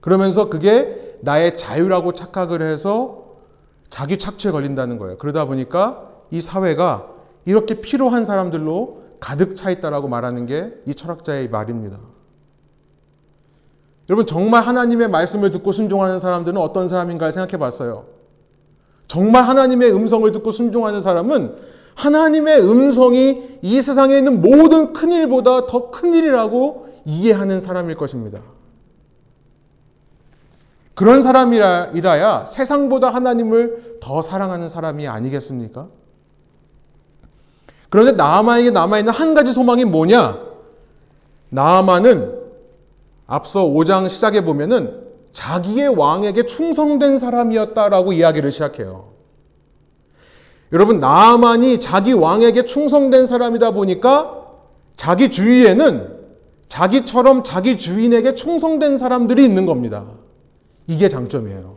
그러면서 0.00 0.48
그게 0.48 1.03
나의 1.24 1.56
자유라고 1.56 2.12
착각을 2.14 2.62
해서 2.62 3.24
자기 3.88 4.18
착취에 4.18 4.50
걸린다는 4.50 4.98
거예요. 4.98 5.16
그러다 5.18 5.46
보니까 5.46 6.08
이 6.30 6.40
사회가 6.40 7.08
이렇게 7.44 7.80
필요한 7.80 8.24
사람들로 8.24 9.02
가득 9.20 9.56
차 9.56 9.70
있다라고 9.70 10.08
말하는 10.08 10.46
게 10.46 10.72
이 10.86 10.94
철학자의 10.94 11.48
말입니다. 11.48 11.98
여러분 14.10 14.26
정말 14.26 14.62
하나님의 14.62 15.08
말씀을 15.08 15.50
듣고 15.50 15.72
순종하는 15.72 16.18
사람들은 16.18 16.60
어떤 16.60 16.88
사람인가 16.88 17.30
생각해 17.30 17.56
봤어요. 17.58 18.04
정말 19.06 19.44
하나님의 19.44 19.92
음성을 19.94 20.30
듣고 20.32 20.50
순종하는 20.50 21.00
사람은 21.00 21.56
하나님의 21.94 22.60
음성이 22.68 23.58
이 23.62 23.80
세상에 23.80 24.18
있는 24.18 24.42
모든 24.42 24.92
큰 24.92 25.12
일보다 25.12 25.66
더 25.66 25.90
큰 25.90 26.14
일이라고 26.14 26.88
이해하는 27.06 27.60
사람일 27.60 27.96
것입니다. 27.96 28.40
그런 30.94 31.22
사람이라야 31.22 32.44
세상보다 32.44 33.10
하나님을 33.10 33.98
더 34.00 34.22
사랑하는 34.22 34.68
사람이 34.68 35.08
아니겠습니까? 35.08 35.88
그런데 37.90 38.12
나아만에게 38.12 38.70
남아있는 38.70 39.12
한 39.12 39.34
가지 39.34 39.52
소망이 39.52 39.84
뭐냐? 39.84 40.38
나아만은 41.50 42.38
앞서 43.26 43.64
5장 43.64 44.08
시작에 44.08 44.44
보면은 44.44 45.04
자기의 45.32 45.88
왕에게 45.88 46.46
충성된 46.46 47.18
사람이었다라고 47.18 48.12
이야기를 48.12 48.50
시작해요. 48.50 49.12
여러분, 50.72 50.98
나만이 50.98 51.78
자기 51.80 52.12
왕에게 52.12 52.64
충성된 52.64 53.26
사람이다 53.26 53.72
보니까 53.72 54.42
자기 54.96 55.30
주위에는 55.30 56.14
자기처럼 56.68 57.44
자기 57.44 57.78
주인에게 57.78 58.34
충성된 58.34 58.96
사람들이 58.98 59.44
있는 59.44 59.66
겁니다. 59.66 60.06
이게 60.86 61.08
장점이에요. 61.08 61.74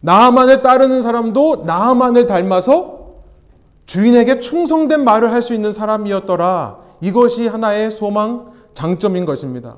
나만을 0.00 0.62
따르는 0.62 1.02
사람도 1.02 1.62
나만을 1.64 2.26
닮아서 2.26 3.22
주인에게 3.86 4.40
충성된 4.40 5.04
말을 5.04 5.32
할 5.32 5.42
수 5.42 5.54
있는 5.54 5.72
사람이었더라. 5.72 6.78
이것이 7.00 7.46
하나의 7.46 7.92
소망, 7.92 8.52
장점인 8.74 9.24
것입니다. 9.24 9.76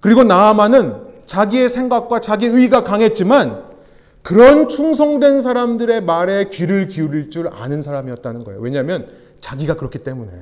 그리고 0.00 0.24
나아만은 0.24 1.04
자기의 1.26 1.68
생각과 1.68 2.20
자기 2.20 2.46
의가 2.46 2.84
강했지만 2.84 3.64
그런 4.22 4.68
충성된 4.68 5.40
사람들의 5.40 6.02
말에 6.02 6.48
귀를 6.50 6.88
기울일 6.88 7.30
줄 7.30 7.48
아는 7.48 7.82
사람이었다는 7.82 8.44
거예요. 8.44 8.60
왜냐하면 8.60 9.08
자기가 9.40 9.76
그렇기 9.76 9.98
때문에. 10.00 10.32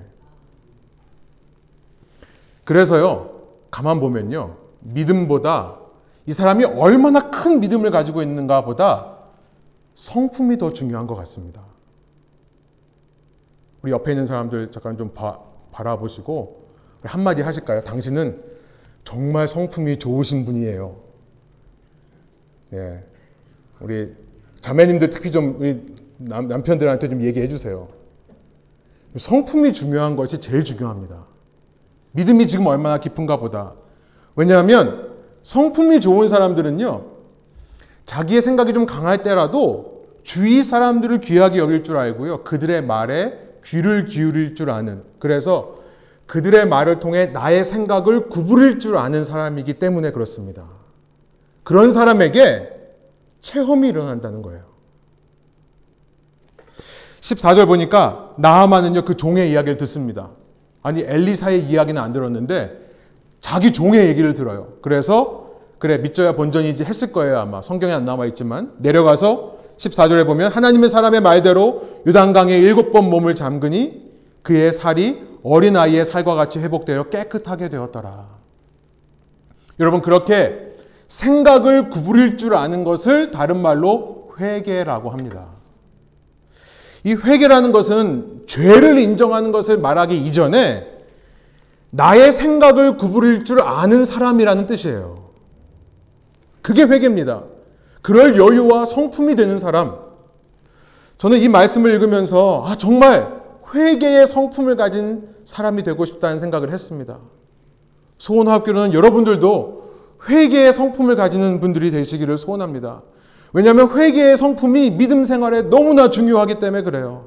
그래서요, 2.65 3.43
가만 3.71 4.01
보면요, 4.01 4.57
믿음보다 4.85 5.79
이 6.27 6.33
사람이 6.33 6.65
얼마나 6.65 7.31
큰 7.31 7.61
믿음을 7.61 7.91
가지고 7.91 8.23
있는가 8.23 8.65
보다 8.65 9.19
성품이 9.95 10.59
더 10.59 10.73
중요한 10.73 11.07
것 11.07 11.15
같습니다. 11.17 11.63
우리 13.83 13.93
옆에 13.93 14.13
있는 14.13 14.25
사람들 14.25 14.71
잠깐 14.71 14.97
좀 14.97 15.13
봐, 15.13 15.41
바라보시고 15.73 16.65
한마디 17.03 17.43
하실까요? 17.43 17.83
당신은 17.83 18.43
정말 19.05 19.47
성품이 19.47 19.99
좋으신 19.99 20.47
분이에요. 20.47 20.97
네. 22.71 23.05
우리 23.81 24.15
자매님들 24.61 25.11
특히 25.11 25.31
좀 25.31 25.57
우리 25.59 25.95
남, 26.17 26.49
남편들한테 26.49 27.09
좀 27.09 27.21
얘기해 27.21 27.49
주세요. 27.49 27.89
성품이 29.17 29.75
중요한 29.75 30.17
것이 30.17 30.39
제일 30.39 30.65
중요합니다. 30.65 31.27
믿음이 32.13 32.47
지금 32.47 32.67
얼마나 32.67 32.99
깊은가 32.99 33.37
보다. 33.37 33.75
왜냐하면 34.37 35.11
성품이 35.43 36.01
좋은 36.01 36.29
사람들은요, 36.29 37.05
자기의 38.07 38.43
생각이 38.43 38.73
좀 38.73 38.87
강할 38.87 39.23
때라도 39.23 40.05
주위 40.23 40.63
사람들을 40.63 41.21
귀하게 41.21 41.59
여길 41.59 41.85
줄 41.85 41.97
알고요, 41.97 42.45
그들의 42.45 42.83
말에 42.83 43.39
귀를 43.65 44.07
기울일 44.07 44.55
줄 44.55 44.71
아는. 44.71 45.03
그래서 45.19 45.79
그들의 46.27 46.67
말을 46.67 47.01
통해 47.01 47.27
나의 47.27 47.65
생각을 47.65 48.29
구부릴 48.29 48.79
줄 48.79 48.97
아는 48.97 49.25
사람이기 49.25 49.75
때문에 49.75 50.11
그렇습니다. 50.13 50.65
그런 51.63 51.93
사람에게 51.93 52.71
체험이 53.41 53.89
일어난다는 53.89 54.43
거예요. 54.43 54.63
14절 57.21 57.67
보니까 57.67 58.35
나하만은요 58.37 59.05
그 59.05 59.17
종의 59.17 59.51
이야기를 59.51 59.77
듣습니다. 59.79 60.31
아니 60.83 61.03
엘리사의 61.03 61.65
이야기는 61.65 62.01
안 62.01 62.13
들었는데 62.13 62.84
자기 63.45 63.75
종의 63.75 64.09
얘기를 64.09 64.33
들어요. 64.33 64.69
그래서 64.81 65.51
그래 65.79 65.99
믿져야 65.99 66.35
본전이지 66.35 66.85
했을 66.85 67.13
거예요 67.13 67.39
아마 67.39 67.61
성경에 67.61 67.93
안 67.93 68.07
남아 68.07 68.25
있지만 68.29 68.73
내려가서 68.79 69.59
14절에 69.77 70.25
보면 70.25 70.51
하나님의 70.51 70.89
사람의 70.89 71.21
말대로 71.21 71.83
유단강에 72.07 72.57
일곱 72.57 72.91
번 72.91 73.11
몸을 73.11 73.35
잠그니 73.35 74.03
그의 74.41 74.73
살이 74.73 75.21
어린아이의 75.43 76.07
살과 76.07 76.37
같이 76.37 76.59
회복되어 76.59 77.11
깨끗하게 77.11 77.69
되었더라. 77.69 78.29
여러분, 79.79 80.01
그렇게 80.01 80.73
생각을 81.09 81.91
구부릴 81.91 82.39
줄 82.39 82.55
아는 82.55 82.83
것을 82.83 83.31
다른 83.31 83.61
말로 83.61 84.31
회개라고 84.41 85.11
합니다. 85.11 85.49
이 87.05 87.13
회개라는 87.13 87.73
것은 87.73 88.45
죄를 88.47 88.99
인정하는 88.99 89.53
것을 89.53 89.77
말하기 89.77 90.17
이전에 90.17 90.94
나의 91.97 92.33
생각을 92.33 92.97
구부릴 92.97 93.45
줄 93.45 93.61
아는 93.61 94.05
사람이라는 94.05 94.67
뜻이에요. 94.67 95.31
그게 96.61 96.83
회개입니다. 96.83 97.45
그럴 98.03 98.37
여유와 98.37 98.85
성품이 98.85 99.37
되는 99.37 99.59
사람. 99.59 99.97
저는 101.19 101.39
이 101.39 101.49
말씀을 101.49 101.93
읽으면서 101.93 102.65
아, 102.67 102.75
정말 102.77 103.41
회개의 103.73 104.27
성품을 104.27 104.75
가진 104.75 105.29
사람이 105.45 105.85
되고 105.85 106.05
싶다는 106.05 106.41
생각을 106.41 106.73
했습니다. 106.73 107.19
소원학교는 108.19 108.93
여러분들도 108.93 109.85
회개의 110.29 110.73
성품을 110.73 111.15
가지는 111.15 111.61
분들이 111.61 111.93
되시기를 111.93 112.39
소원합니다. 112.39 113.03
왜냐하면 113.53 113.97
회개의 113.97 114.37
성품이 114.37 114.93
믿음 114.93 115.23
생활에 115.23 115.63
너무나 115.63 116.11
중요하기 116.11 116.59
때문에 116.59 116.83
그래요. 116.83 117.27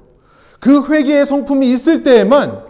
그 0.60 0.88
회개의 0.88 1.26
성품이 1.26 1.72
있을 1.72 2.04
때에만 2.04 2.67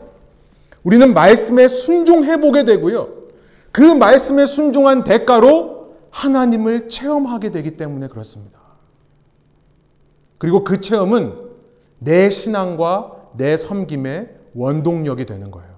우리는 0.84 1.14
말씀에 1.14 1.68
순종해 1.68 2.40
보게 2.40 2.64
되고요. 2.64 3.10
그 3.72 3.82
말씀에 3.82 4.46
순종한 4.46 5.04
대가로 5.04 5.96
하나님을 6.10 6.90
체험하게 6.90 7.52
되기 7.52 7.78
때문에 7.78 8.08
그렇습니다. 8.08 8.60
그리고 10.38 10.64
그 10.64 10.80
체험은 10.82 11.34
내 12.00 12.30
신앙과 12.30 13.12
내 13.38 13.58
섬김의 13.58 14.30
원동력이 14.56 15.26
되는 15.26 15.52
거예요. 15.52 15.78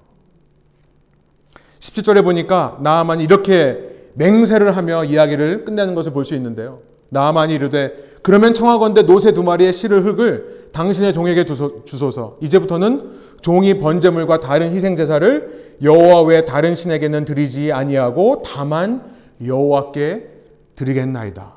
17절에 1.79 2.23
보니까 2.23 2.77
나아만이 2.81 3.23
이렇게 3.23 4.11
맹세를 4.13 4.75
하며 4.75 5.05
이야기를 5.05 5.65
끝내는 5.65 5.95
것을 5.95 6.11
볼 6.11 6.25
수 6.25 6.35
있는데요. 6.35 6.81
나아만이 7.09 7.53
이르되 7.55 7.93
그러면 8.21 8.53
청하건대 8.53 9.03
노새 9.03 9.31
두 9.33 9.43
마리의 9.43 9.73
실을 9.73 10.05
흙을 10.05 10.69
당신의 10.71 11.13
종에게 11.13 11.45
주소서. 11.45 12.37
이제부터는 12.41 13.28
종이 13.41 13.79
번제물과 13.79 14.39
다른 14.39 14.71
희생 14.71 14.95
제사를 14.95 15.77
여호와 15.81 16.23
외 16.23 16.45
다른 16.45 16.75
신에게는 16.75 17.25
드리지 17.25 17.71
아니하고 17.71 18.43
다만 18.45 19.03
여호와께 19.45 20.27
드리겠나이다. 20.75 21.53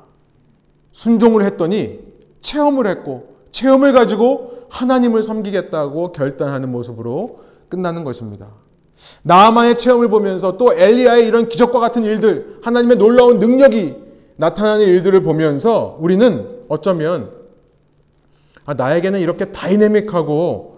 순종을 0.91 1.43
했더니 1.43 1.99
체험을 2.41 2.87
했고 2.87 3.35
체험을 3.51 3.93
가지고 3.93 4.51
하나님을 4.69 5.23
섬기겠다고 5.23 6.13
결단하는 6.13 6.71
모습으로 6.71 7.39
끝나는 7.69 8.03
것입니다. 8.03 8.47
나아만의 9.23 9.77
체험을 9.77 10.09
보면서 10.09 10.57
또 10.57 10.73
엘리야의 10.73 11.27
이런 11.27 11.49
기적과 11.49 11.79
같은 11.79 12.03
일들, 12.03 12.59
하나님의 12.63 12.97
놀라운 12.97 13.39
능력이 13.39 13.95
나타나는 14.37 14.85
일들을 14.85 15.21
보면서 15.23 15.97
우리는 15.99 16.63
어쩌면 16.69 17.31
아, 18.65 18.73
나에게는 18.73 19.19
이렇게 19.19 19.45
다이내믹하고 19.51 20.72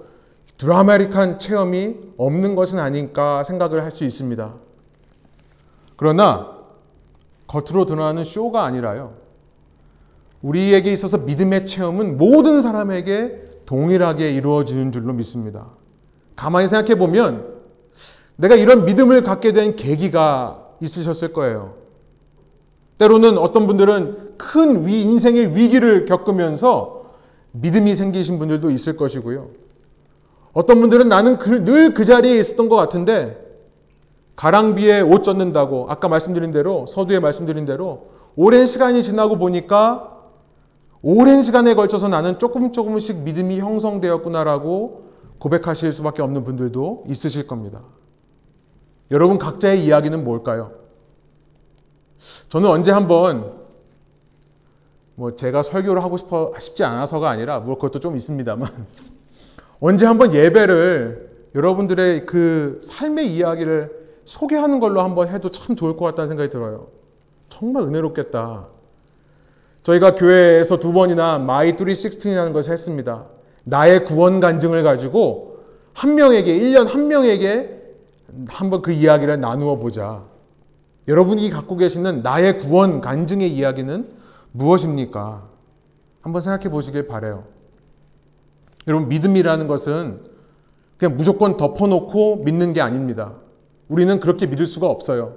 드라마틱한 0.58 1.40
체험이 1.40 1.96
없는 2.18 2.56
것은 2.56 2.80
아닐까 2.80 3.44
생각을 3.44 3.84
할 3.84 3.92
수 3.92 4.04
있습니다. 4.04 4.54
그러나 5.98 6.56
겉으로 7.48 7.86
드러나는 7.86 8.24
쇼가 8.24 8.64
아니라요. 8.64 9.14
우리에게 10.42 10.92
있어서 10.94 11.18
믿음의 11.18 11.66
체험은 11.66 12.18
모든 12.18 12.62
사람에게 12.62 13.62
동일하게 13.66 14.32
이루어지는 14.32 14.92
줄로 14.92 15.14
믿습니다. 15.14 15.68
가만히 16.36 16.68
생각해 16.68 17.00
보면 17.00 17.56
내가 18.36 18.56
이런 18.56 18.86
믿음을 18.86 19.24
갖게 19.24 19.54
된 19.54 19.76
계기가 19.76 20.68
있으셨을 20.82 21.34
거예요. 21.34 21.76
때로는 22.98 23.38
어떤 23.38 23.68
분들은 23.68 24.36
큰 24.38 24.86
위, 24.86 25.02
인생의 25.02 25.56
위기를 25.56 26.06
겪으면서 26.06 27.06
믿음이 27.52 27.96
생기신 27.96 28.38
분들도 28.38 28.70
있을 28.72 28.98
것이고요. 28.98 29.50
어떤 30.56 30.80
분들은 30.80 31.10
나는 31.10 31.38
늘 31.38 31.94
그 31.94 32.06
자리에 32.06 32.40
있었던 32.40 32.70
것 32.70 32.78
같은데 32.78 33.44
가랑비에 34.38 35.02
옷 35.02 35.24
젖는다고 35.24 35.88
아까 35.90 36.08
말씀드린 36.08 36.52
대로 36.52 36.86
서두에 36.88 37.20
말씀드린 37.20 37.66
대로 37.66 38.08
오랜 38.36 38.66
시간이 38.66 39.04
지나고 39.04 39.38
보니까 39.38 40.12
오랜 41.02 41.42
시간에 41.42 41.76
걸쳐서 41.76 42.08
나는 42.08 42.40
조금 42.40 42.72
조금씩 42.72 43.18
믿음이 43.20 43.60
형성되었구나라고 43.60 45.10
고백하실 45.40 45.92
수밖에 45.94 46.22
없는 46.22 46.46
분들도 46.46 47.04
있으실 47.08 47.48
겁니다. 47.48 47.82
여러분 49.12 49.38
각자의 49.38 49.86
이야기는 49.86 50.24
뭘까요? 50.24 50.72
저는 52.48 52.70
언제 52.70 52.92
한번 52.92 53.54
뭐 55.16 55.36
제가 55.36 55.64
설교를 55.64 56.02
하고 56.04 56.16
싶어 56.18 56.54
싶지 56.60 56.84
않아서가 56.86 57.30
아니라 57.30 57.60
뭐 57.60 57.76
그것도 57.76 58.00
좀 58.00 58.16
있습니다만 58.16 58.70
언제 59.80 60.06
한번 60.06 60.34
예배를 60.34 61.30
여러분들의 61.56 62.26
그 62.26 62.80
삶의 62.84 63.34
이야기를 63.34 64.06
소개하는 64.26 64.80
걸로 64.80 65.02
한번 65.02 65.30
해도 65.30 65.50
참 65.50 65.76
좋을 65.76 65.96
것 65.96 66.06
같다는 66.06 66.30
생각이 66.30 66.50
들어요. 66.50 66.88
정말 67.50 67.84
은혜롭겠다. 67.84 68.68
저희가 69.84 70.16
교회에서 70.16 70.80
두 70.80 70.94
번이나 70.94 71.38
my 71.38 71.74
316이라는 71.74 72.54
것을 72.54 72.74
했습니다. 72.74 73.26
나의 73.64 74.04
구원 74.04 74.40
간증을 74.40 74.84
가지고 74.84 75.60
한 75.94 76.16
명에게, 76.16 76.58
1년 76.60 76.88
한 76.88 77.08
명에게 77.08 77.82
한번 78.48 78.82
그 78.82 78.92
이야기를 78.92 79.40
나누어 79.40 79.78
보자. 79.78 80.24
여러분이 81.08 81.50
갖고 81.52 81.78
계시는 81.78 82.24
나의 82.24 82.58
구원 82.58 83.00
간증의 83.00 83.54
이야기는 83.56 84.10
무엇입니까? 84.52 85.48
한번 86.22 86.42
생각해 86.42 86.70
보시길 86.70 87.08
바래요. 87.08 87.55
여러분 88.88 89.10
믿음이라는 89.10 89.68
것은 89.68 90.22
그냥 90.98 91.18
무조건 91.18 91.58
덮어놓고 91.58 92.38
믿는 92.46 92.74
게 92.74 92.82
아닙니다. 92.82 93.34
우리는 93.88 94.20
그렇게 94.20 94.48
믿을 94.48 94.68
수가 94.68 94.88
없어요. 94.88 95.36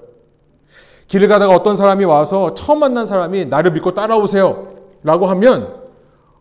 길을 1.09 1.29
가다가 1.29 1.55
어떤 1.55 1.75
사람이 1.75 2.05
와서 2.05 2.55
처음 2.55 2.81
만난 2.81 3.07
사람이 3.07 3.47
나를 3.47 3.73
믿고 3.73 3.95
따라오세요. 3.95 4.77
라고 5.03 5.27
하면 5.27 5.79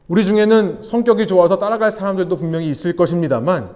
우리 0.07 0.25
중에는 0.25 0.83
성격이 0.83 1.27
좋아서 1.27 1.57
따라갈 1.57 1.91
사람들도 1.91 2.35
분명히 2.37 2.69
있을 2.69 2.95
것입니다만 2.95 3.75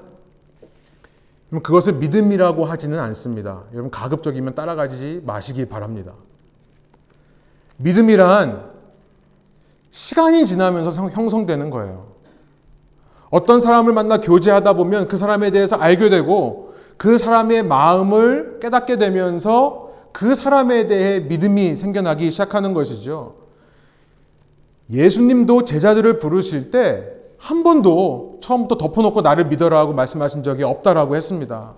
그것을 1.64 1.94
믿음이라고 1.94 2.66
하지는 2.66 3.00
않습니다. 3.00 3.64
여러분 3.74 3.92
가급적이면 3.92 4.56
따라가지 4.56 5.22
마시기 5.26 5.66
바랍니다. 5.66 6.14
믿음이란 7.78 8.72
시간이 9.92 10.46
지나면서 10.46 11.10
형성되는 11.10 11.70
거예요. 11.70 12.11
어떤 13.32 13.60
사람을 13.60 13.94
만나 13.94 14.22
교제하다 14.22 14.74
보면 14.74 15.08
그 15.08 15.18
사람에 15.18 15.50
대해서 15.50 15.76
알게 15.78 16.10
되고 16.10 16.74
그 16.98 17.18
사람의 17.18 17.64
마음을 17.64 18.60
깨닫게 18.62 18.98
되면서 18.98 19.90
그 20.12 20.36
사람에 20.36 20.86
대해 20.86 21.20
믿음이 21.22 21.74
생겨나기 21.74 22.30
시작하는 22.30 22.74
것이죠. 22.74 23.36
예수님도 24.92 25.64
제자들을 25.64 26.20
부르실 26.20 26.70
때 26.70 27.22
한 27.42 27.64
번도 27.64 28.38
처음부터 28.42 28.78
덮어놓고 28.78 29.22
나를 29.22 29.46
믿어라 29.48 29.88
고 29.88 29.94
말씀하신 29.94 30.44
적이 30.44 30.64
없다라고 30.64 31.16
했습니다. 31.16 31.74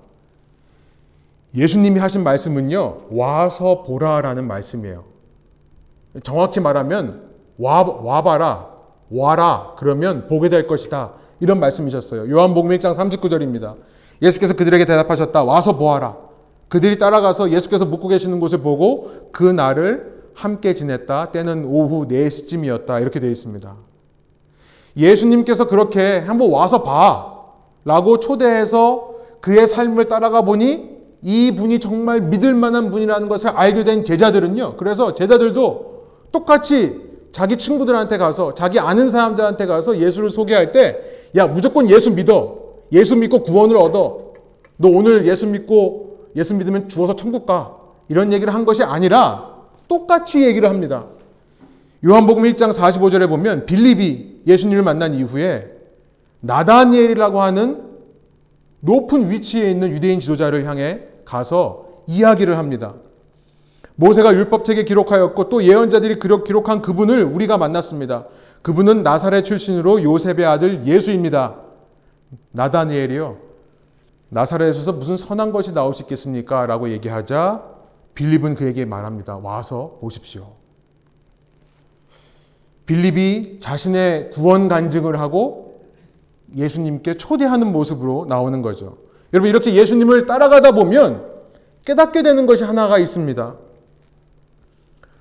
예수님이 1.55 1.99
하신 2.01 2.23
말씀은요, 2.23 2.97
와서 3.11 3.83
보라라는 3.83 4.45
말씀이에요. 4.45 5.05
정확히 6.23 6.59
말하면, 6.59 7.29
와, 7.57 7.83
와봐라, 7.83 8.67
와라, 9.09 9.73
그러면 9.77 10.27
보게 10.27 10.49
될 10.49 10.67
것이다. 10.67 11.13
이런 11.43 11.59
말씀이셨어요. 11.59 12.31
요한복음 12.31 12.71
1장 12.71 12.95
39절입니다. 12.95 13.75
예수께서 14.21 14.53
그들에게 14.53 14.85
대답하셨다. 14.85 15.43
와서 15.43 15.75
보아라. 15.75 16.15
그들이 16.69 16.97
따라가서 16.97 17.51
예수께서 17.51 17.85
묵고 17.85 18.07
계시는 18.07 18.39
곳을 18.39 18.59
보고 18.59 19.29
그 19.33 19.43
날을 19.43 20.13
함께 20.33 20.73
지냈다. 20.73 21.31
때는 21.31 21.65
오후 21.65 22.07
4시쯤이었다. 22.07 23.01
이렇게 23.01 23.19
되어 23.19 23.29
있습니다. 23.29 23.75
예수님께서 24.95 25.67
그렇게 25.67 26.19
한번 26.19 26.49
와서 26.49 26.81
봐. 26.81 27.33
라고 27.83 28.19
초대해서 28.19 29.15
그의 29.41 29.67
삶을 29.67 30.07
따라가 30.07 30.43
보니 30.43 30.93
이 31.23 31.53
분이 31.57 31.79
정말 31.79 32.21
믿을 32.21 32.53
만한 32.53 32.89
분이라는 32.89 33.27
것을 33.27 33.49
알게 33.49 33.83
된 33.83 34.05
제자들은요. 34.05 34.77
그래서 34.77 35.13
제자들도 35.13 36.05
똑같이 36.31 37.01
자기 37.33 37.57
친구들한테 37.57 38.17
가서 38.17 38.53
자기 38.53 38.79
아는 38.79 39.11
사람들한테 39.11 39.65
가서 39.65 39.97
예수를 39.97 40.29
소개할 40.29 40.71
때 40.71 41.12
야, 41.35 41.47
무조건 41.47 41.89
예수 41.89 42.11
믿어. 42.11 42.59
예수 42.91 43.15
믿고 43.15 43.43
구원을 43.43 43.75
얻어. 43.77 44.33
너 44.77 44.89
오늘 44.89 45.27
예수 45.27 45.47
믿고 45.47 46.29
예수 46.35 46.53
믿으면 46.53 46.89
죽어서 46.89 47.15
천국 47.15 47.45
가. 47.45 47.77
이런 48.09 48.33
얘기를 48.33 48.53
한 48.53 48.65
것이 48.65 48.83
아니라 48.83 49.53
똑같이 49.87 50.45
얘기를 50.45 50.69
합니다. 50.69 51.05
요한복음 52.05 52.43
1장 52.43 52.73
45절에 52.73 53.29
보면 53.29 53.65
빌립이 53.65 54.41
예수님을 54.45 54.83
만난 54.83 55.13
이후에 55.13 55.71
나다니엘이라고 56.41 57.41
하는 57.41 57.81
높은 58.81 59.31
위치에 59.31 59.71
있는 59.71 59.91
유대인 59.91 60.19
지도자를 60.19 60.65
향해 60.65 60.99
가서 61.23 61.87
이야기를 62.07 62.57
합니다. 62.57 62.95
모세가 63.95 64.33
율법책에 64.33 64.83
기록하였고 64.83 65.49
또 65.49 65.63
예언자들이 65.63 66.19
기록한 66.19 66.81
그분을 66.81 67.23
우리가 67.23 67.57
만났습니다. 67.57 68.25
그분은 68.63 69.03
나사렛 69.03 69.45
출신으로 69.45 70.03
요셉의 70.03 70.45
아들 70.45 70.87
예수입니다. 70.87 71.57
나다니엘이요. 72.51 73.37
나사렛에서 74.29 74.93
무슨 74.93 75.17
선한 75.17 75.51
것이 75.51 75.73
나올 75.73 75.93
수 75.93 76.01
있겠습니까? 76.03 76.65
라고 76.65 76.89
얘기하자 76.89 77.61
빌립은 78.15 78.55
그에게 78.55 78.85
말합니다. 78.85 79.37
와서 79.37 79.97
보십시오. 79.99 80.53
빌립이 82.85 83.59
자신의 83.59 84.31
구원 84.31 84.67
간증을 84.69 85.19
하고 85.19 85.81
예수님께 86.55 87.15
초대하는 87.15 87.71
모습으로 87.71 88.25
나오는 88.29 88.61
거죠. 88.61 88.97
여러분 89.33 89.49
이렇게 89.49 89.73
예수님을 89.73 90.25
따라가다 90.25 90.71
보면 90.71 91.31
깨닫게 91.85 92.23
되는 92.23 92.45
것이 92.45 92.63
하나가 92.63 92.97
있습니다. 92.97 93.55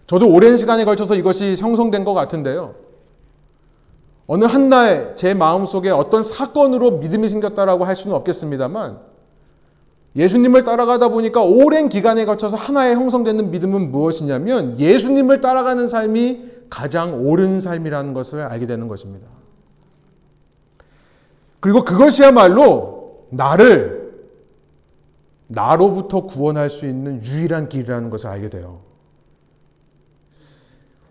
저도 0.06 0.32
오랜 0.32 0.56
시간에 0.56 0.84
걸쳐서 0.84 1.16
이것이 1.16 1.56
형성된 1.58 2.04
것 2.04 2.14
같은데요. 2.14 2.81
어느 4.32 4.46
한 4.46 4.70
날 4.70 5.14
제 5.14 5.34
마음속에 5.34 5.90
어떤 5.90 6.22
사건으로 6.22 6.92
믿음이 6.92 7.28
생겼다라고 7.28 7.84
할 7.84 7.96
수는 7.96 8.16
없겠습니다만 8.16 8.98
예수님을 10.16 10.64
따라가다 10.64 11.08
보니까 11.08 11.42
오랜 11.42 11.90
기간에 11.90 12.24
걸쳐서 12.24 12.56
하나의 12.56 12.94
형성되는 12.94 13.50
믿음은 13.50 13.92
무엇이냐면 13.92 14.78
예수님을 14.78 15.42
따라가는 15.42 15.86
삶이 15.86 16.50
가장 16.70 17.26
옳은 17.26 17.60
삶이라는 17.60 18.14
것을 18.14 18.40
알게 18.40 18.66
되는 18.66 18.88
것입니다. 18.88 19.26
그리고 21.60 21.84
그것이야말로 21.84 23.26
나를 23.28 24.14
나로부터 25.46 26.24
구원할 26.24 26.70
수 26.70 26.86
있는 26.86 27.22
유일한 27.22 27.68
길이라는 27.68 28.08
것을 28.08 28.28
알게 28.28 28.48
돼요. 28.48 28.80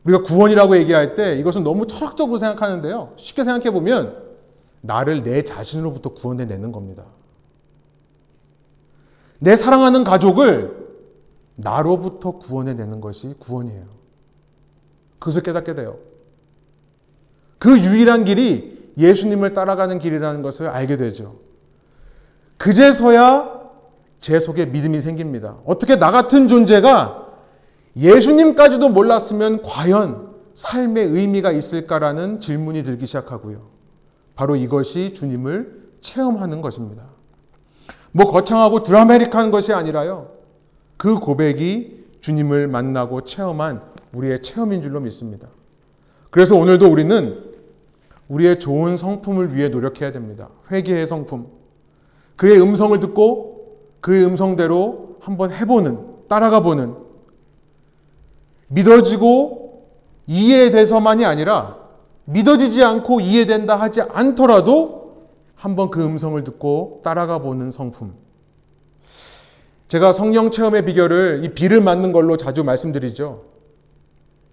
우리가 0.03 0.23
구원이라고 0.23 0.77
얘기할 0.77 1.15
때 1.15 1.35
이것은 1.35 1.63
너무 1.63 1.87
철학적으로 1.87 2.37
생각하는데요. 2.37 3.13
쉽게 3.17 3.43
생각해 3.43 3.71
보면 3.71 4.17
나를 4.81 5.23
내 5.23 5.43
자신으로부터 5.43 6.13
구원해 6.13 6.45
내는 6.45 6.71
겁니다. 6.71 7.03
내 9.39 9.55
사랑하는 9.55 10.03
가족을 10.03 10.81
나로부터 11.55 12.31
구원해 12.31 12.73
내는 12.73 13.01
것이 13.01 13.35
구원이에요. 13.39 13.85
그것을 15.19 15.43
깨닫게 15.43 15.75
돼요. 15.75 15.97
그 17.59 17.79
유일한 17.79 18.25
길이 18.25 18.91
예수님을 18.97 19.53
따라가는 19.53 19.99
길이라는 19.99 20.41
것을 20.41 20.67
알게 20.67 20.97
되죠. 20.97 21.39
그제서야 22.57 23.61
제 24.19 24.39
속에 24.39 24.65
믿음이 24.65 24.99
생깁니다. 24.99 25.57
어떻게 25.65 25.97
나 25.97 26.11
같은 26.11 26.47
존재가 26.47 27.20
예수님까지도 27.95 28.89
몰랐으면 28.89 29.61
과연 29.63 30.31
삶의 30.53 31.07
의미가 31.07 31.51
있을까라는 31.51 32.39
질문이 32.39 32.83
들기 32.83 33.05
시작하고요. 33.05 33.61
바로 34.35 34.55
이것이 34.55 35.13
주님을 35.13 35.81
체험하는 36.01 36.61
것입니다. 36.61 37.03
뭐 38.11 38.25
거창하고 38.25 38.83
드라마틱한 38.83 39.51
것이 39.51 39.73
아니라요. 39.73 40.31
그 40.97 41.15
고백이 41.19 42.05
주님을 42.21 42.67
만나고 42.67 43.23
체험한 43.23 43.81
우리의 44.13 44.41
체험인 44.41 44.81
줄로 44.81 44.99
믿습니다. 44.99 45.47
그래서 46.29 46.55
오늘도 46.55 46.89
우리는 46.89 47.43
우리의 48.27 48.59
좋은 48.59 48.97
성품을 48.97 49.55
위해 49.55 49.69
노력해야 49.69 50.11
됩니다. 50.11 50.49
회개의 50.71 51.07
성품. 51.07 51.47
그의 52.35 52.61
음성을 52.61 52.97
듣고 52.99 53.77
그의 53.99 54.25
음성대로 54.25 55.17
한번 55.19 55.51
해보는, 55.51 56.27
따라가 56.27 56.61
보는 56.61 56.95
믿어지고 58.71 59.85
이해돼서만이 60.27 61.25
아니라 61.25 61.77
믿어지지 62.25 62.83
않고 62.83 63.19
이해된다 63.19 63.75
하지 63.75 64.01
않더라도 64.01 65.01
한번 65.55 65.91
그 65.91 66.03
음성을 66.03 66.41
듣고 66.43 67.01
따라가 67.03 67.39
보는 67.39 67.69
성품. 67.71 68.13
제가 69.89 70.13
성령 70.13 70.51
체험의 70.51 70.85
비결을 70.85 71.41
이 71.43 71.53
비를 71.53 71.81
맞는 71.81 72.13
걸로 72.13 72.37
자주 72.37 72.63
말씀드리죠. 72.63 73.43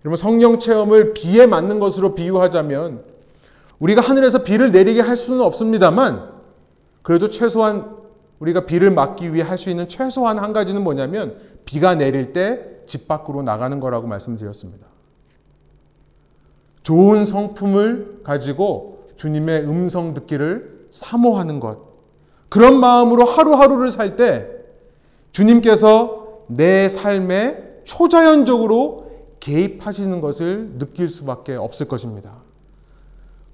여러분 0.05 0.17
성령 0.17 0.59
체험을 0.59 1.15
비에 1.15 1.47
맞는 1.47 1.79
것으로 1.79 2.15
비유하자면 2.15 3.05
우리가 3.79 4.01
하늘에서 4.01 4.43
비를 4.43 4.73
내리게 4.73 5.01
할 5.01 5.17
수는 5.17 5.41
없습니다만 5.41 6.29
그래도 7.03 7.31
최소한 7.31 7.97
우리가 8.41 8.67
비를 8.67 8.91
막기 8.91 9.33
위해 9.33 9.45
할 9.45 9.59
수 9.59 9.71
있는 9.71 9.89
최소한 9.89 10.39
한 10.39 10.53
가지는 10.53 10.83
뭐냐면 10.83 11.37
비가 11.69 11.95
내릴 11.95 12.33
때 12.33 12.79
집 12.89 13.07
밖으로 13.07 13.43
나가는 13.43 13.79
거라고 13.79 14.09
말씀드렸습니다. 14.09 14.87
좋은 16.83 17.27
성품을 17.27 18.23
가지고 18.25 19.07
주님의 19.17 19.65
음성 19.65 20.15
듣기를 20.15 20.87
사모하는 20.91 21.61
것. 21.61 21.81
그런 22.49 22.81
마음으로 22.81 23.27
하루하루를 23.27 23.91
살 23.91 24.17
때 24.17 24.49
주님께서 25.33 26.45
내 26.47 26.89
삶에 26.89 27.83
초자연적으로 27.85 29.11
개입하시는 29.41 30.21
것을 30.23 30.79
느낄 30.79 31.11
수밖에 31.11 31.55
없을 31.55 31.87
것입니다. 31.87 32.37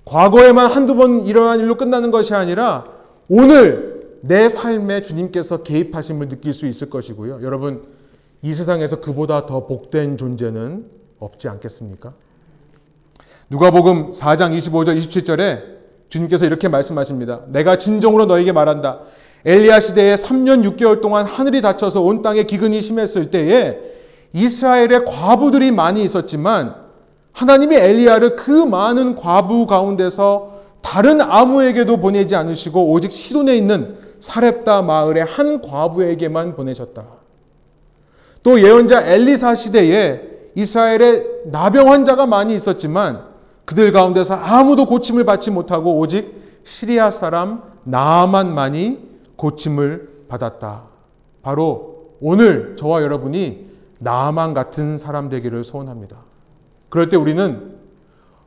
과거에만 0.04 0.70
한두 0.70 0.94
번 0.94 1.24
일어난 1.24 1.58
일로 1.58 1.76
끝나는 1.76 2.12
것이 2.12 2.34
아니라 2.34 2.84
오늘 3.28 4.18
내 4.20 4.48
삶에 4.48 5.02
주님께서 5.02 5.64
개입하심을 5.64 6.28
느낄 6.28 6.54
수 6.54 6.66
있을 6.66 6.88
것이고요. 6.88 7.42
여러분, 7.42 7.93
이 8.44 8.52
세상에서 8.52 9.00
그보다 9.00 9.46
더 9.46 9.66
복된 9.66 10.18
존재는 10.18 10.84
없지 11.18 11.48
않겠습니까? 11.48 12.12
누가복음 13.48 14.12
4장 14.12 14.54
25절 14.58 14.98
27절에 14.98 15.62
주님께서 16.10 16.44
이렇게 16.44 16.68
말씀하십니다. 16.68 17.40
내가 17.46 17.78
진정으로 17.78 18.26
너에게 18.26 18.52
말한다. 18.52 19.00
엘리야 19.46 19.80
시대에 19.80 20.16
3년 20.16 20.62
6개월 20.76 21.00
동안 21.00 21.24
하늘이 21.24 21.62
닫혀서 21.62 22.02
온 22.02 22.20
땅에 22.20 22.42
기근이 22.42 22.82
심했을 22.82 23.30
때에 23.30 23.78
이스라엘의 24.34 25.06
과부들이 25.06 25.70
많이 25.70 26.04
있었지만 26.04 26.74
하나님이 27.32 27.76
엘리야를 27.76 28.36
그 28.36 28.50
많은 28.50 29.14
과부 29.14 29.66
가운데서 29.66 30.60
다른 30.82 31.22
아무에게도 31.22 31.96
보내지 31.96 32.36
않으시고 32.36 32.90
오직 32.90 33.10
시돈에 33.10 33.56
있는 33.56 33.96
사렙다 34.20 34.82
마을의 34.82 35.24
한 35.24 35.62
과부에게만 35.62 36.56
보내셨다. 36.56 37.23
또 38.44 38.60
예언자 38.60 39.06
엘리사 39.06 39.54
시대에 39.54 40.20
이스라엘에 40.54 41.24
나병 41.46 41.90
환자가 41.90 42.26
많이 42.26 42.54
있었지만 42.54 43.24
그들 43.64 43.90
가운데서 43.90 44.34
아무도 44.34 44.86
고침을 44.86 45.24
받지 45.24 45.50
못하고 45.50 45.98
오직 45.98 46.60
시리아 46.62 47.10
사람 47.10 47.62
나만만이 47.84 48.98
고침을 49.36 50.26
받았다. 50.28 50.84
바로 51.42 52.12
오늘 52.20 52.76
저와 52.76 53.02
여러분이 53.02 53.70
나만 53.98 54.52
같은 54.52 54.98
사람 54.98 55.30
되기를 55.30 55.64
소원합니다. 55.64 56.18
그럴 56.90 57.08
때 57.08 57.16
우리는 57.16 57.74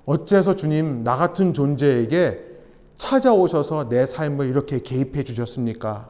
어째서 0.06 0.56
주님 0.56 1.04
나 1.04 1.16
같은 1.16 1.54
존재에게 1.54 2.40
찾아오셔서 2.98 3.90
내 3.90 4.06
삶을 4.06 4.48
이렇게 4.48 4.80
개입해 4.80 5.24
주셨습니까? 5.24 6.10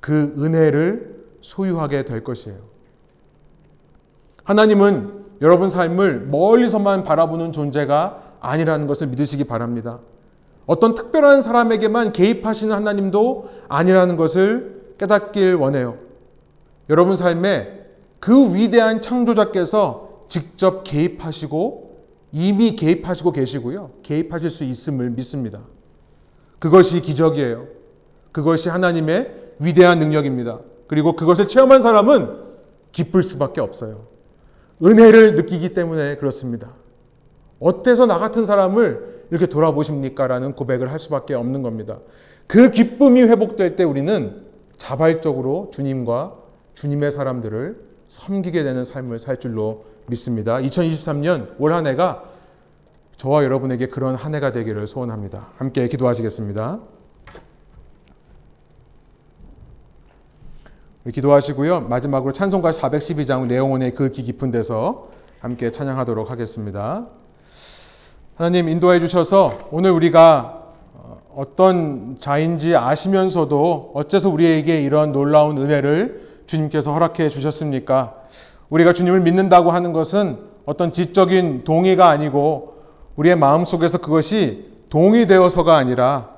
그 0.00 0.34
은혜를 0.38 1.24
소유하게 1.42 2.06
될 2.06 2.24
것이에요. 2.24 2.75
하나님은 4.46 5.24
여러분 5.42 5.68
삶을 5.68 6.26
멀리서만 6.28 7.02
바라보는 7.02 7.50
존재가 7.50 8.22
아니라는 8.40 8.86
것을 8.86 9.08
믿으시기 9.08 9.44
바랍니다. 9.44 9.98
어떤 10.66 10.94
특별한 10.94 11.42
사람에게만 11.42 12.12
개입하시는 12.12 12.74
하나님도 12.74 13.48
아니라는 13.68 14.16
것을 14.16 14.94
깨닫길 14.98 15.56
원해요. 15.56 15.98
여러분 16.88 17.16
삶에 17.16 17.86
그 18.20 18.54
위대한 18.54 19.00
창조자께서 19.00 20.24
직접 20.28 20.84
개입하시고 20.84 21.96
이미 22.30 22.76
개입하시고 22.76 23.32
계시고요. 23.32 23.90
개입하실 24.04 24.50
수 24.50 24.62
있음을 24.62 25.10
믿습니다. 25.10 25.60
그것이 26.60 27.00
기적이에요. 27.00 27.66
그것이 28.30 28.68
하나님의 28.68 29.54
위대한 29.58 29.98
능력입니다. 29.98 30.60
그리고 30.86 31.16
그것을 31.16 31.48
체험한 31.48 31.82
사람은 31.82 32.46
기쁠 32.92 33.24
수밖에 33.24 33.60
없어요. 33.60 34.15
은혜를 34.82 35.34
느끼기 35.34 35.74
때문에 35.74 36.16
그렇습니다. 36.16 36.72
어때서 37.60 38.06
나 38.06 38.18
같은 38.18 38.44
사람을 38.46 39.26
이렇게 39.30 39.46
돌아보십니까? 39.46 40.26
라는 40.26 40.52
고백을 40.54 40.92
할 40.92 40.98
수밖에 40.98 41.34
없는 41.34 41.62
겁니다. 41.62 41.98
그 42.46 42.70
기쁨이 42.70 43.22
회복될 43.22 43.76
때 43.76 43.84
우리는 43.84 44.44
자발적으로 44.76 45.70
주님과 45.72 46.34
주님의 46.74 47.10
사람들을 47.10 47.80
섬기게 48.08 48.62
되는 48.62 48.84
삶을 48.84 49.18
살 49.18 49.40
줄로 49.40 49.86
믿습니다. 50.06 50.58
2023년 50.58 51.54
올 51.58 51.72
한 51.72 51.86
해가 51.86 52.24
저와 53.16 53.44
여러분에게 53.44 53.88
그런 53.88 54.14
한 54.14 54.34
해가 54.34 54.52
되기를 54.52 54.86
소원합니다. 54.86 55.48
함께 55.56 55.88
기도하시겠습니다. 55.88 56.80
기도하시고요. 61.12 61.82
마지막으로 61.82 62.32
찬송가 62.32 62.70
412장 62.70 63.46
내용원의 63.46 63.94
그 63.94 64.10
깊은 64.10 64.50
데서 64.50 65.08
함께 65.40 65.70
찬양하도록 65.70 66.30
하겠습니다. 66.30 67.06
하나님 68.36 68.68
인도해 68.68 69.00
주셔서 69.00 69.68
오늘 69.70 69.92
우리가 69.92 70.64
어떤 71.34 72.16
자인지 72.18 72.76
아시면서도 72.76 73.92
어째서 73.94 74.30
우리에게 74.30 74.82
이런 74.82 75.12
놀라운 75.12 75.58
은혜를 75.58 76.42
주님께서 76.46 76.92
허락해 76.92 77.28
주셨습니까? 77.28 78.14
우리가 78.70 78.92
주님을 78.92 79.20
믿는다고 79.20 79.70
하는 79.70 79.92
것은 79.92 80.38
어떤 80.64 80.92
지적인 80.92 81.64
동의가 81.64 82.08
아니고 82.08 82.82
우리의 83.16 83.36
마음 83.36 83.64
속에서 83.64 83.98
그것이 83.98 84.72
동의되어서가 84.88 85.76
아니라 85.76 86.30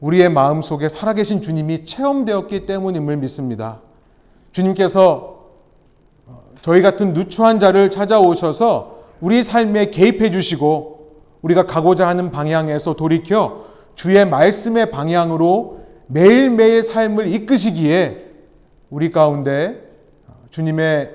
우리의 0.00 0.30
마음 0.30 0.62
속에 0.62 0.88
살아계신 0.88 1.42
주님이 1.42 1.84
체험되었기 1.84 2.66
때문임을 2.66 3.16
믿습니다. 3.18 3.80
주님께서 4.56 5.36
저희 6.62 6.80
같은 6.80 7.12
누추한 7.12 7.60
자를 7.60 7.90
찾아오셔서 7.90 9.00
우리 9.20 9.42
삶에 9.42 9.90
개입해 9.90 10.30
주시고 10.30 11.10
우리가 11.42 11.66
가고자 11.66 12.08
하는 12.08 12.30
방향에서 12.30 12.94
돌이켜 12.94 13.66
주의 13.94 14.26
말씀의 14.26 14.90
방향으로 14.90 15.80
매일매일 16.06 16.82
삶을 16.82 17.28
이끄시기에 17.28 18.24
우리 18.88 19.12
가운데 19.12 19.82
주님의 20.50 21.10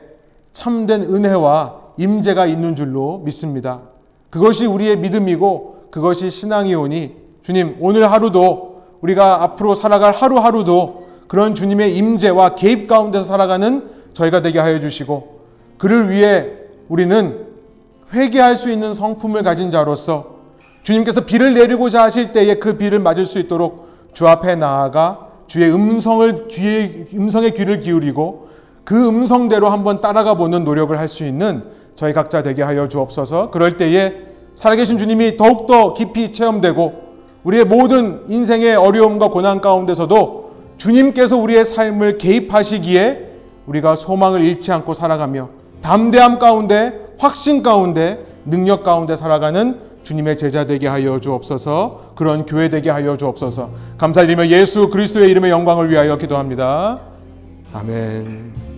참된 0.54 1.02
은혜와 1.02 1.82
임재가 1.98 2.46
있는 2.46 2.76
줄로 2.76 3.20
믿습니다. 3.26 3.82
그것이 4.30 4.68
우리의 4.68 5.00
믿음이고 5.00 5.88
그것이 5.90 6.30
신앙이오니 6.30 7.16
주님 7.42 7.78
오늘 7.80 8.12
하루도 8.12 8.84
우리가 9.02 9.42
앞으로 9.44 9.74
살아갈 9.74 10.14
하루하루도 10.14 11.01
그런 11.32 11.56
주님의 11.56 11.96
임재와 11.96 12.56
개입 12.56 12.88
가운데서 12.88 13.24
살아가는 13.24 13.90
저희가 14.12 14.42
되게 14.42 14.60
하여 14.60 14.82
주시고 14.82 15.40
그를 15.78 16.10
위해 16.10 16.48
우리는 16.90 17.46
회개할 18.14 18.58
수 18.58 18.70
있는 18.70 18.94
성품을 18.94 19.42
가진 19.42 19.72
자로서 19.72 20.36
주님께서 20.84 21.22
비를 21.22 21.54
내리고자 21.54 22.04
하실 22.04 22.34
때에 22.34 22.56
그 22.56 22.76
비를 22.76 23.00
맞을 23.00 23.26
수 23.26 23.40
있도록 23.40 23.88
주 24.12 24.28
앞에 24.28 24.58
나아가 24.58 25.30
주의 25.48 25.74
음성을 25.74 26.50
귀에, 26.50 27.06
음성의 27.14 27.54
귀를 27.54 27.80
기울이고 27.80 28.50
그 28.84 29.08
음성대로 29.08 29.70
한번 29.70 30.02
따라가 30.02 30.34
보는 30.34 30.66
노력을 30.66 31.00
할 31.00 31.08
수 31.08 31.24
있는 31.24 31.64
저희 31.96 32.12
각자 32.12 32.44
되게 32.44 32.62
하여 32.62 32.90
주옵소서. 32.90 33.52
그럴 33.52 33.78
때에 33.78 34.16
살아계신 34.56 34.98
주님이 34.98 35.38
더욱더 35.38 35.94
깊이 35.94 36.34
체험되고 36.34 36.94
우리의 37.46 37.64
모든 37.64 38.26
인생의 38.28 38.76
어려움과 38.76 39.30
고난 39.30 39.62
가운데서도 39.62 40.51
주님께서 40.82 41.38
우리의 41.38 41.64
삶을 41.64 42.18
개입하시기에 42.18 43.30
우리가 43.68 43.96
소망을 43.96 44.44
잃지 44.44 44.72
않고 44.72 44.96
살아가며 44.96 45.50
담대함 45.82 46.40
가운데 46.40 46.94
확신 47.20 47.62
가운데 47.62 48.26
능력 48.46 48.82
가운데 48.82 49.16
살아가는 49.16 49.80
주님의 50.02 50.38
제자 50.38 50.66
되게 50.66 50.88
하여 50.88 51.20
주옵소서. 51.20 52.14
그런 52.16 52.48
교회 52.48 52.70
되게 52.70 52.90
하여 52.90 53.16
주옵소서. 53.16 53.70
감사드리며 54.00 54.48
예수 54.48 54.90
그리스도의 54.90 55.30
이름의 55.30 55.52
영광을 55.52 55.92
위하여 55.92 56.18
기도합니다. 56.18 57.00
아멘. 57.74 58.71